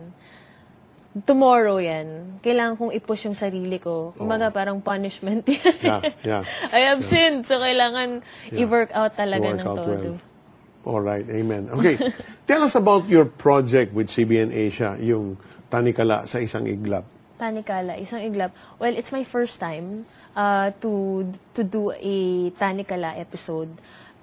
tomorrow 1.21 1.77
yan, 1.77 2.41
kailangan 2.41 2.73
kong 2.81 2.91
i-push 2.97 3.29
yung 3.29 3.37
sarili 3.37 3.77
ko. 3.77 4.17
Kumaga 4.17 4.49
parang 4.49 4.81
punishment 4.81 5.45
yan. 5.45 5.77
Yeah, 5.81 6.01
yeah. 6.25 6.43
I 6.75 6.89
have 6.89 7.05
sinned, 7.05 7.45
so 7.45 7.61
kailangan 7.61 8.25
i-work 8.49 8.89
out 8.97 9.13
talaga 9.13 9.53
Work 9.53 9.59
ng 9.61 9.67
out 9.69 9.77
todo. 9.77 9.89
well. 9.93 10.13
All 10.83 10.99
right, 11.05 11.23
amen. 11.29 11.69
Okay, 11.71 11.95
tell 12.49 12.65
us 12.65 12.75
about 12.75 13.07
your 13.07 13.29
project 13.29 13.93
with 13.93 14.09
CBN 14.09 14.51
Asia, 14.51 14.97
yung 14.99 15.37
Tanikala 15.69 16.25
sa 16.25 16.41
isang 16.41 16.65
iglap. 16.65 17.05
Tanikala, 17.37 17.95
isang 18.01 18.19
iglap. 18.19 18.51
Well, 18.81 18.93
it's 18.97 19.13
my 19.13 19.23
first 19.23 19.61
time 19.61 20.05
uh, 20.35 20.73
to 20.81 21.23
to 21.55 21.61
do 21.63 21.93
a 21.93 22.17
Tanikala 22.57 23.15
episode. 23.15 23.69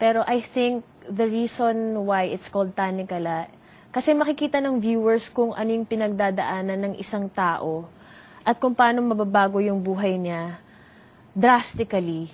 Pero 0.00 0.24
I 0.26 0.40
think 0.40 0.85
the 1.09 1.29
reason 1.29 2.07
why 2.07 2.31
it's 2.31 2.48
called 2.48 2.76
Tanikala, 2.76 3.48
kasi 3.90 4.14
makikita 4.14 4.62
ng 4.62 4.79
viewers 4.79 5.26
kung 5.31 5.50
ano 5.55 5.70
yung 5.70 5.87
pinagdadaanan 5.87 6.79
ng 6.79 6.94
isang 6.98 7.26
tao 7.26 7.90
at 8.46 8.57
kung 8.57 8.74
paano 8.74 9.03
mababago 9.03 9.59
yung 9.59 9.83
buhay 9.83 10.16
niya 10.16 10.59
drastically 11.31 12.26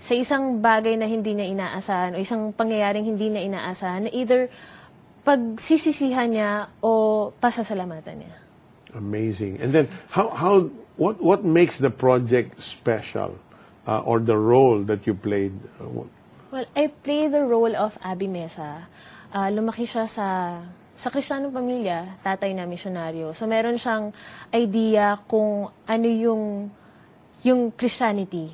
sa 0.00 0.16
isang 0.16 0.56
bagay 0.56 0.96
na 0.96 1.04
hindi 1.04 1.36
niya 1.36 1.52
inaasahan 1.52 2.16
o 2.16 2.20
isang 2.20 2.48
pangyayaring 2.52 3.04
hindi 3.04 3.28
niya 3.28 3.44
inaasahan 3.44 4.08
na 4.08 4.10
either 4.12 4.48
pagsisisihan 5.24 6.28
niya 6.32 6.50
o 6.80 7.28
pasasalamatan 7.36 8.24
niya. 8.24 8.34
Amazing. 8.96 9.60
And 9.60 9.76
then, 9.76 9.86
how, 10.08 10.32
how, 10.32 10.72
what, 10.96 11.20
what 11.20 11.44
makes 11.44 11.76
the 11.76 11.92
project 11.92 12.56
special? 12.64 13.36
Uh, 13.84 14.00
or 14.04 14.20
the 14.20 14.36
role 14.36 14.84
that 14.84 15.04
you 15.04 15.12
played? 15.12 15.52
Uh, 15.80 16.08
Well, 16.48 16.64
I 16.72 16.88
play 16.88 17.28
the 17.28 17.44
role 17.44 17.76
of 17.76 18.00
Abby 18.00 18.24
Mesa. 18.24 18.88
Ah, 19.28 19.52
lumaki 19.52 19.84
siya 19.84 20.08
sa 20.08 20.56
sa 20.98 21.14
Kristiyanong 21.14 21.54
pamilya, 21.54 22.18
tatay 22.26 22.50
na 22.58 22.66
misyonaryo. 22.66 23.30
So 23.30 23.46
meron 23.46 23.78
siyang 23.78 24.10
idea 24.50 25.14
kung 25.30 25.70
ano 25.86 26.08
yung 26.10 26.74
yung 27.46 27.70
Christianity. 27.70 28.50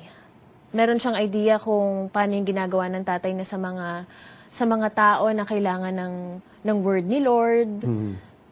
Meron 0.69 1.01
siyang 1.01 1.17
idea 1.17 1.57
kung 1.57 2.13
paano 2.13 2.37
yung 2.37 2.45
ginagawa 2.45 2.85
ng 2.93 3.01
tatay 3.01 3.33
na 3.33 3.41
sa 3.41 3.57
mga 3.57 4.05
sa 4.53 4.63
mga 4.63 4.87
tao 4.93 5.25
na 5.33 5.41
kailangan 5.41 5.91
ng 5.91 6.15
ng 6.69 6.77
word 6.85 7.05
ni 7.09 7.19
Lord. 7.19 7.81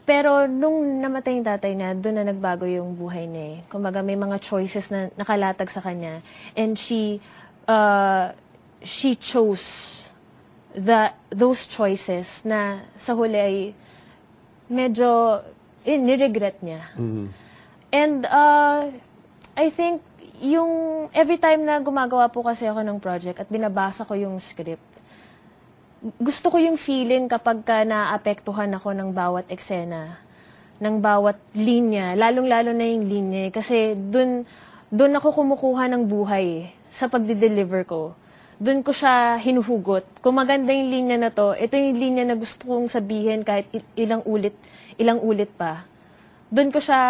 Pero 0.04 0.50
nung 0.50 1.00
namatay 1.00 1.40
yung 1.40 1.48
tatay 1.48 1.72
niya, 1.78 1.96
doon 1.96 2.18
na 2.20 2.26
nagbago 2.28 2.68
yung 2.68 2.92
buhay 2.98 3.24
niya. 3.24 3.46
eh. 3.46 3.58
Kumbaga 3.72 4.04
may 4.04 4.20
mga 4.20 4.42
choices 4.42 4.92
na 4.92 5.08
nakalatag 5.16 5.72
sa 5.72 5.80
kanya. 5.80 6.20
And 6.58 6.76
she 6.76 7.22
uh, 7.70 8.34
she 8.84 9.16
chose 9.16 10.02
the 10.76 11.14
those 11.30 11.70
choices 11.70 12.42
na 12.44 12.84
sa 12.98 13.14
huli 13.14 13.38
ay 13.40 13.58
medyo 14.72 15.42
eh, 15.84 16.00
niregret 16.00 16.64
niya. 16.64 16.82
And 17.94 18.26
uh, 18.26 18.90
I 19.54 19.68
think 19.70 20.02
yung 20.42 21.08
every 21.14 21.38
time 21.38 21.64
na 21.64 21.80
gumagawa 21.80 22.28
po 22.32 22.44
kasi 22.44 22.68
ako 22.68 22.82
ng 22.84 23.00
project 23.00 23.38
at 23.44 23.48
binabasa 23.48 24.04
ko 24.04 24.18
yung 24.18 24.40
script, 24.42 24.84
gusto 26.20 26.52
ko 26.52 26.58
yung 26.60 26.76
feeling 26.76 27.32
kapag 27.32 27.64
ka 27.64 27.88
naapektuhan 27.88 28.76
ako 28.76 28.92
ng 28.92 29.10
bawat 29.16 29.48
eksena, 29.48 30.20
ng 30.84 31.00
bawat 31.00 31.40
linya, 31.56 32.12
lalong-lalo 32.18 32.76
na 32.76 32.84
yung 32.84 33.08
linya. 33.08 33.42
eh. 33.48 33.52
Kasi 33.56 33.96
dun, 33.96 34.44
doon 34.92 35.16
ako 35.16 35.44
kumukuha 35.44 35.88
ng 35.88 36.04
buhay 36.04 36.46
eh, 36.46 36.66
sa 36.92 37.08
pagdi-deliver 37.08 37.88
ko. 37.88 38.18
Doon 38.62 38.86
ko 38.86 38.92
siya 38.94 39.38
hinuhugot. 39.42 40.22
Kung 40.22 40.38
maganda 40.38 40.74
yung 40.74 40.90
linya 40.90 41.18
na 41.18 41.30
to, 41.34 41.54
ito 41.58 41.74
yung 41.74 41.98
linya 41.98 42.24
na 42.28 42.36
gusto 42.38 42.70
kong 42.70 42.90
sabihin 42.90 43.42
kahit 43.42 43.70
il- 43.74 43.92
ilang 43.98 44.22
ulit, 44.26 44.56
ilang 44.98 45.20
ulit 45.22 45.50
pa. 45.54 45.86
Doon 46.54 46.70
ko 46.70 46.78
siya, 46.78 47.02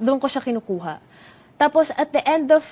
doon 0.00 0.18
ko 0.20 0.26
siya 0.28 0.40
kinukuha. 0.40 1.00
Tapos 1.60 1.92
at 1.94 2.10
the 2.10 2.22
end 2.24 2.50
of 2.50 2.64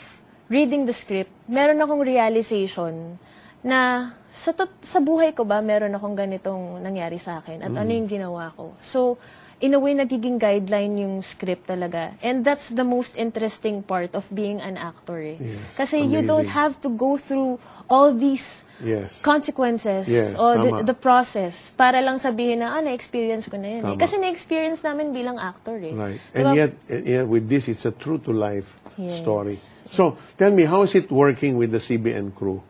reading 0.53 0.85
the 0.85 0.97
script, 0.97 1.33
meron 1.49 1.81
akong 1.81 2.03
realization 2.05 3.17
na 3.63 4.11
sa, 4.33 4.51
sa 4.83 4.99
buhay 4.99 5.37
ko 5.37 5.47
ba, 5.47 5.61
meron 5.63 5.95
akong 5.95 6.17
ganitong 6.19 6.83
nangyari 6.83 7.21
sa 7.21 7.45
akin 7.45 7.63
at 7.63 7.73
ano 7.73 7.91
yung 7.93 8.11
ginawa 8.11 8.51
ko. 8.57 8.75
So, 8.83 9.21
in 9.63 9.73
a 9.73 9.79
way, 9.79 9.95
nagiging 9.95 10.43
guideline 10.43 10.99
yung 10.99 11.23
script 11.23 11.71
talaga. 11.71 12.19
And 12.21 12.43
that's 12.45 12.69
the 12.69 12.83
most 12.83 13.15
interesting 13.15 13.87
part 13.87 14.13
of 14.19 14.27
being 14.35 14.59
an 14.61 14.75
actor. 14.77 15.23
Eh. 15.23 15.39
Yes, 15.39 15.79
Kasi 15.79 16.03
you 16.03 16.27
don't 16.27 16.51
amazing. 16.51 16.59
have 16.59 16.75
to 16.83 16.91
go 16.91 17.15
through 17.17 17.63
all 17.87 18.11
these 18.13 18.67
Yes. 18.83 19.23
consequences 19.23 20.11
Yes, 20.11 20.35
or 20.35 20.59
tama. 20.59 20.83
the, 20.83 20.91
the 20.91 20.99
process 20.99 21.71
para 21.71 22.03
lang 22.03 22.19
sabihin 22.19 22.59
na, 22.59 22.75
ah, 22.75 22.83
na-experience 22.83 23.47
ko 23.47 23.55
na 23.55 23.79
yun. 23.79 23.83
Eh. 23.87 23.95
Kasi 23.95 24.19
na-experience 24.19 24.83
namin 24.83 25.15
bilang 25.15 25.39
actor 25.39 25.79
eh. 25.79 25.95
Right. 25.95 26.19
And 26.35 26.59
yet, 26.59 26.75
and 26.91 27.07
yet, 27.07 27.25
with 27.31 27.47
this, 27.47 27.71
it's 27.71 27.87
a 27.87 27.95
true-to-life 27.95 28.83
Yes. 28.99 29.23
story. 29.23 29.57
So, 29.89 30.19
tell 30.37 30.51
me, 30.51 30.67
how 30.67 30.83
is 30.83 30.93
it 30.99 31.09
working 31.09 31.57
with 31.57 31.71
the 31.71 31.79
CBN 31.81 32.35
crew? 32.35 32.61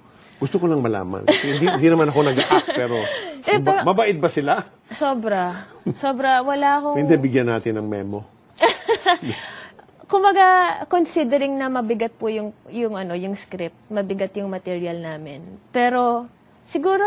Gusto 0.43 0.59
ko 0.59 0.67
lang 0.67 0.83
malaman. 0.83 1.31
Kasi 1.31 1.55
hindi, 1.55 1.71
hindi 1.71 1.89
naman 1.89 2.11
ako 2.11 2.19
nag-act, 2.27 2.69
pero 2.75 2.99
Eh, 3.43 3.59
pero- 3.59 3.83
mabait 3.83 4.15
ba 4.15 4.31
sila? 4.31 4.71
Sobra. 4.95 5.67
Sobra. 5.99 6.47
Wala 6.47 6.79
akong... 6.79 6.97
Hindi, 6.99 7.15
bigyan 7.19 7.51
natin 7.51 7.83
ng 7.83 7.87
memo. 7.91 8.23
Kumaga, 10.11 10.83
considering 10.87 11.57
na 11.57 11.67
mabigat 11.67 12.15
po 12.15 12.31
yung, 12.31 12.55
yung, 12.71 12.95
ano, 12.95 13.17
yung 13.17 13.35
script, 13.35 13.77
mabigat 13.91 14.37
yung 14.39 14.47
material 14.47 15.01
namin. 15.01 15.59
Pero, 15.75 16.29
siguro, 16.63 17.03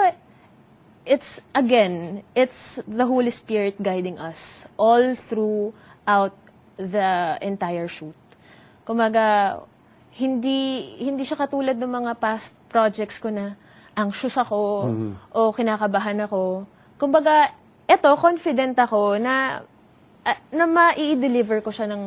it's, 1.05 1.39
again, 1.55 2.25
it's 2.35 2.81
the 2.83 3.05
Holy 3.05 3.31
Spirit 3.31 3.77
guiding 3.79 4.19
us 4.19 4.65
all 4.75 5.15
throughout 5.15 6.35
the 6.75 7.39
entire 7.39 7.87
shoot. 7.87 8.17
Kumaga, 8.83 9.61
hindi, 10.17 10.93
hindi 10.99 11.23
siya 11.23 11.39
katulad 11.39 11.77
ng 11.77 11.91
mga 11.91 12.11
past 12.19 12.57
projects 12.75 13.23
ko 13.23 13.31
na 13.31 13.55
anxious 13.95 14.35
ako 14.35 14.91
o 15.31 15.39
kinakabahan 15.55 16.27
ako. 16.27 16.67
Kumbaga, 16.99 17.55
eto, 17.87 18.11
confident 18.19 18.75
ako 18.75 19.15
na 19.15 19.63
ah, 20.27 20.39
na 20.51 20.67
ma-i-deliver 20.67 21.63
ko 21.63 21.71
siya 21.71 21.87
ng, 21.87 22.03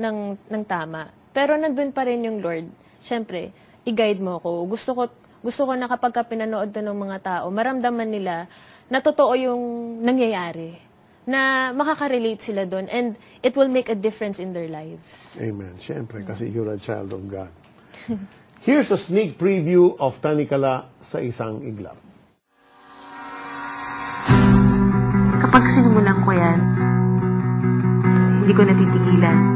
ng, 0.00 0.16
ng 0.48 0.62
tama. 0.64 1.12
Pero 1.36 1.60
nandun 1.60 1.92
pa 1.92 2.08
rin 2.08 2.24
yung 2.24 2.40
Lord. 2.40 2.72
Siyempre, 3.04 3.52
i-guide 3.84 4.24
mo 4.24 4.40
ako. 4.40 4.64
Gusto 4.72 4.90
ko, 4.96 5.02
gusto 5.44 5.68
ko 5.68 5.76
na 5.76 5.84
kapag 5.84 6.16
ka 6.16 6.24
pinanood 6.24 6.72
to 6.72 6.80
ng 6.80 6.96
mga 6.96 7.18
tao, 7.20 7.52
maramdaman 7.52 8.08
nila 8.08 8.48
na 8.88 9.04
totoo 9.04 9.36
yung 9.36 9.62
nangyayari. 10.00 10.80
Na 11.28 11.74
makaka-relate 11.76 12.40
sila 12.40 12.64
doon. 12.64 12.88
And 12.88 13.20
it 13.44 13.52
will 13.52 13.68
make 13.68 13.92
a 13.92 13.98
difference 13.98 14.40
in 14.40 14.56
their 14.56 14.70
lives. 14.70 15.36
Amen. 15.36 15.76
Siyempre, 15.76 16.24
kasi 16.24 16.48
you're 16.48 16.72
a 16.72 16.80
child 16.80 17.12
of 17.12 17.28
God. 17.28 17.52
Here's 18.66 18.90
a 18.90 18.98
sneak 18.98 19.38
preview 19.38 19.94
of 20.02 20.18
Tanikala 20.18 20.90
sa 20.98 21.22
isang 21.22 21.62
iglap. 21.62 21.94
Kapag 25.38 25.70
sinumulan 25.70 26.18
ko 26.26 26.34
yan, 26.34 26.58
hindi 28.42 28.50
ko 28.50 28.66
natitigilan. 28.66 29.55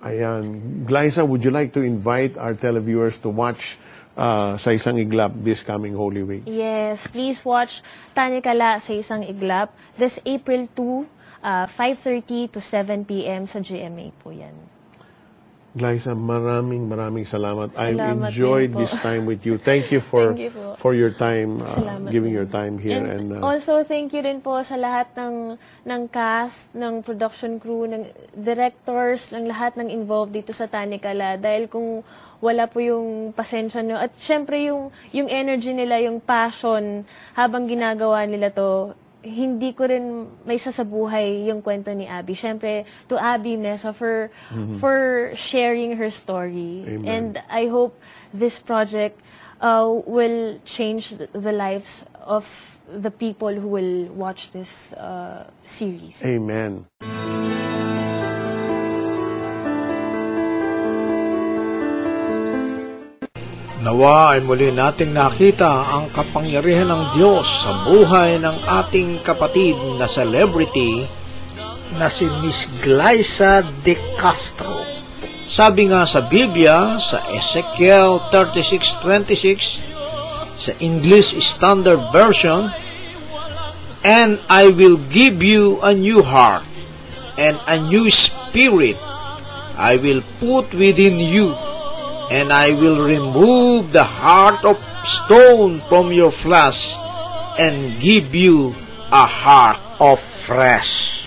Ayan. 0.00 0.84
Glyza, 0.88 1.26
would 1.26 1.44
you 1.44 1.52
like 1.52 1.72
to 1.76 1.84
invite 1.84 2.40
our 2.40 2.56
televiewers 2.56 3.20
to 3.20 3.28
watch 3.28 3.76
uh, 4.16 4.56
sa 4.56 4.72
isang 4.72 4.96
iglap 4.96 5.36
this 5.44 5.60
coming 5.60 5.92
Holy 5.92 6.24
Week? 6.24 6.44
Yes, 6.48 7.04
please 7.04 7.44
watch 7.44 7.84
Tanya 8.16 8.40
Kala 8.40 8.80
sa 8.80 8.96
isang 8.96 9.20
iglap 9.20 9.76
this 10.00 10.16
April 10.24 10.64
2, 10.72 11.04
uh, 11.44 11.66
5.30 11.68 12.56
to 12.56 12.58
7 12.64 13.04
p.m. 13.04 13.44
sa 13.44 13.60
GMA 13.60 14.16
po 14.24 14.32
yan. 14.32 14.56
Glyza, 15.70 16.18
maraming 16.18 16.90
maraming 16.90 17.22
salamat. 17.22 17.70
I've 17.78 17.94
enjoyed 17.94 18.74
din 18.74 18.82
this 18.82 18.90
time 18.98 19.22
with 19.22 19.46
you. 19.46 19.54
Thank 19.54 19.94
you 19.94 20.02
for 20.10 20.34
Thank 20.34 20.50
you 20.50 20.50
po. 20.50 20.74
for 20.74 20.92
your 20.98 21.14
time, 21.14 21.62
uh, 21.62 22.10
giving 22.10 22.34
din. 22.34 22.42
your 22.42 22.48
time 22.50 22.74
here. 22.74 22.98
And, 22.98 23.30
And, 23.30 23.38
uh, 23.38 23.46
also, 23.46 23.86
thank 23.86 24.10
you 24.10 24.18
rin 24.18 24.42
po 24.42 24.58
sa 24.66 24.74
lahat 24.74 25.14
ng, 25.14 25.54
ng 25.86 26.02
cast, 26.10 26.74
ng 26.74 27.06
production 27.06 27.62
crew, 27.62 27.86
ng 27.86 28.02
directors, 28.34 29.30
ng 29.30 29.46
lahat 29.46 29.78
ng 29.78 29.86
involved 29.94 30.34
dito 30.34 30.50
sa 30.50 30.66
Tanikala. 30.66 31.38
Dahil 31.38 31.70
kung 31.70 32.02
wala 32.42 32.66
po 32.66 32.82
yung 32.82 33.30
pasensya 33.30 33.86
nyo, 33.86 33.94
at 33.94 34.10
syempre 34.18 34.66
yung, 34.66 34.90
yung 35.14 35.30
energy 35.30 35.70
nila, 35.70 36.02
yung 36.02 36.18
passion, 36.18 37.06
habang 37.38 37.70
ginagawa 37.70 38.26
nila 38.26 38.50
to, 38.50 38.90
hindi 39.22 39.72
ko 39.72 39.84
rin 39.84 40.28
may 40.44 40.56
sasabuhay 40.56 41.46
yung 41.48 41.62
kwento 41.62 41.92
ni 41.92 42.08
Abby. 42.08 42.34
Syempre, 42.34 42.84
to 43.08 43.20
Abby 43.20 43.56
Mesa 43.56 43.92
for, 43.92 44.30
for 44.80 45.30
sharing 45.36 45.96
her 45.96 46.10
story. 46.10 46.84
Amen. 46.88 47.04
And 47.06 47.32
I 47.48 47.68
hope 47.68 47.98
this 48.32 48.58
project 48.58 49.20
uh, 49.60 49.86
will 50.06 50.58
change 50.64 51.16
th- 51.16 51.30
the 51.32 51.52
lives 51.52 52.04
of 52.24 52.48
the 52.88 53.10
people 53.10 53.52
who 53.52 53.68
will 53.68 54.06
watch 54.14 54.50
this 54.50 54.92
uh, 54.94 55.46
series. 55.62 56.24
Amen. 56.24 56.86
Nawa 63.90 64.38
ay 64.38 64.46
muli 64.46 64.70
nating 64.70 65.10
nakita 65.10 65.66
ang 65.66 66.14
kapangyarihan 66.14 66.94
ng 66.94 67.10
Diyos 67.10 67.66
sa 67.66 67.82
buhay 67.82 68.38
ng 68.38 68.62
ating 68.62 69.18
kapatid 69.26 69.74
na 69.98 70.06
celebrity 70.06 71.02
na 71.98 72.06
si 72.06 72.30
Miss 72.38 72.70
Glyza 72.78 73.66
De 73.82 73.98
Castro. 74.14 74.86
Sabi 75.42 75.90
nga 75.90 76.06
sa 76.06 76.22
Biblia, 76.22 77.02
sa 77.02 77.18
Ezekiel 77.34 78.30
36.26, 78.30 79.82
sa 80.54 80.70
English 80.78 81.34
Standard 81.42 82.14
Version, 82.14 82.70
And 84.06 84.38
I 84.46 84.70
will 84.70 85.02
give 85.10 85.42
you 85.42 85.82
a 85.82 85.98
new 85.98 86.22
heart 86.22 86.62
and 87.34 87.58
a 87.66 87.82
new 87.82 88.06
spirit 88.06 89.02
I 89.74 89.98
will 89.98 90.22
put 90.38 90.70
within 90.78 91.18
you 91.18 91.58
and 92.30 92.54
I 92.54 92.70
will 92.78 93.02
remove 93.02 93.90
the 93.90 94.06
heart 94.06 94.62
of 94.62 94.78
stone 95.02 95.82
from 95.90 96.14
your 96.14 96.30
flesh 96.30 96.94
and 97.58 97.98
give 97.98 98.30
you 98.32 98.70
a 99.10 99.26
heart 99.26 99.82
of 99.98 100.22
flesh. 100.22 101.26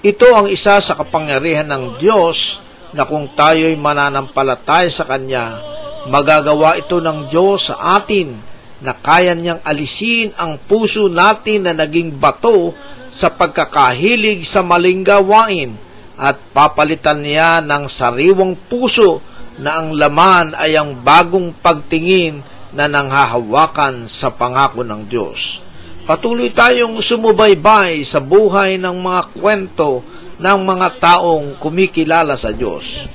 Ito 0.00 0.32
ang 0.32 0.48
isa 0.48 0.80
sa 0.80 0.96
kapangyarihan 0.96 1.68
ng 1.68 2.00
Diyos 2.00 2.64
na 2.96 3.04
kung 3.04 3.28
tayo'y 3.36 3.76
mananampalataya 3.76 4.88
sa 4.88 5.04
Kanya, 5.04 5.60
magagawa 6.08 6.80
ito 6.80 6.98
ng 7.04 7.28
Diyos 7.28 7.68
sa 7.68 8.00
atin 8.00 8.32
na 8.80 8.96
kaya 8.96 9.36
niyang 9.36 9.60
alisin 9.60 10.32
ang 10.40 10.56
puso 10.56 11.12
natin 11.12 11.68
na 11.68 11.76
naging 11.76 12.16
bato 12.16 12.72
sa 13.12 13.28
pagkakahilig 13.28 14.48
sa 14.48 14.64
maling 14.64 15.04
gawain 15.04 15.76
at 16.16 16.40
papalitan 16.56 17.20
niya 17.20 17.60
ng 17.60 17.84
sariwang 17.84 18.56
puso 18.56 19.20
na 19.60 19.80
ang 19.80 19.92
laman 19.92 20.56
ay 20.56 20.74
ang 20.74 20.96
bagong 21.04 21.52
pagtingin 21.60 22.40
na 22.72 22.88
nanghahawakan 22.88 24.08
sa 24.08 24.32
pangako 24.32 24.80
ng 24.82 25.06
Diyos. 25.06 25.60
Patuloy 26.08 26.50
tayong 26.50 26.98
sumubaybay 26.98 28.02
sa 28.02 28.18
buhay 28.18 28.80
ng 28.80 28.96
mga 28.98 29.22
kwento 29.36 30.02
ng 30.40 30.58
mga 30.64 30.88
taong 30.98 31.60
kumikilala 31.60 32.34
sa 32.34 32.50
Diyos. 32.50 33.06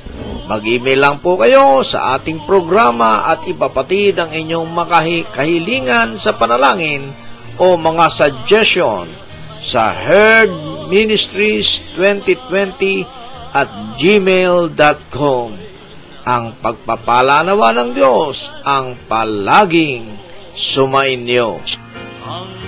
Mag-email 0.45 1.01
lang 1.01 1.17
po 1.17 1.41
kayo 1.41 1.81
sa 1.81 2.13
ating 2.15 2.45
programa 2.45 3.25
at 3.25 3.49
ipapatid 3.49 4.21
ang 4.21 4.29
inyong 4.29 4.69
makahi- 4.69 5.25
kahilingan 5.33 6.13
sa 6.13 6.37
panalangin 6.37 7.09
o 7.57 7.73
mga 7.73 8.05
suggestion 8.13 9.09
sa 9.57 9.89
Herd 9.89 10.53
Ministries 10.85 11.81
2020 11.97 13.01
at 13.57 13.97
gmail.com 13.97 15.64
ang 16.25 16.57
pagpapalanawa 16.57 17.69
ng 17.77 17.89
Diyos 17.93 18.49
ang 18.65 18.97
palaging 19.05 20.09
sumainyo. 20.57 21.61
Ang 22.25 22.64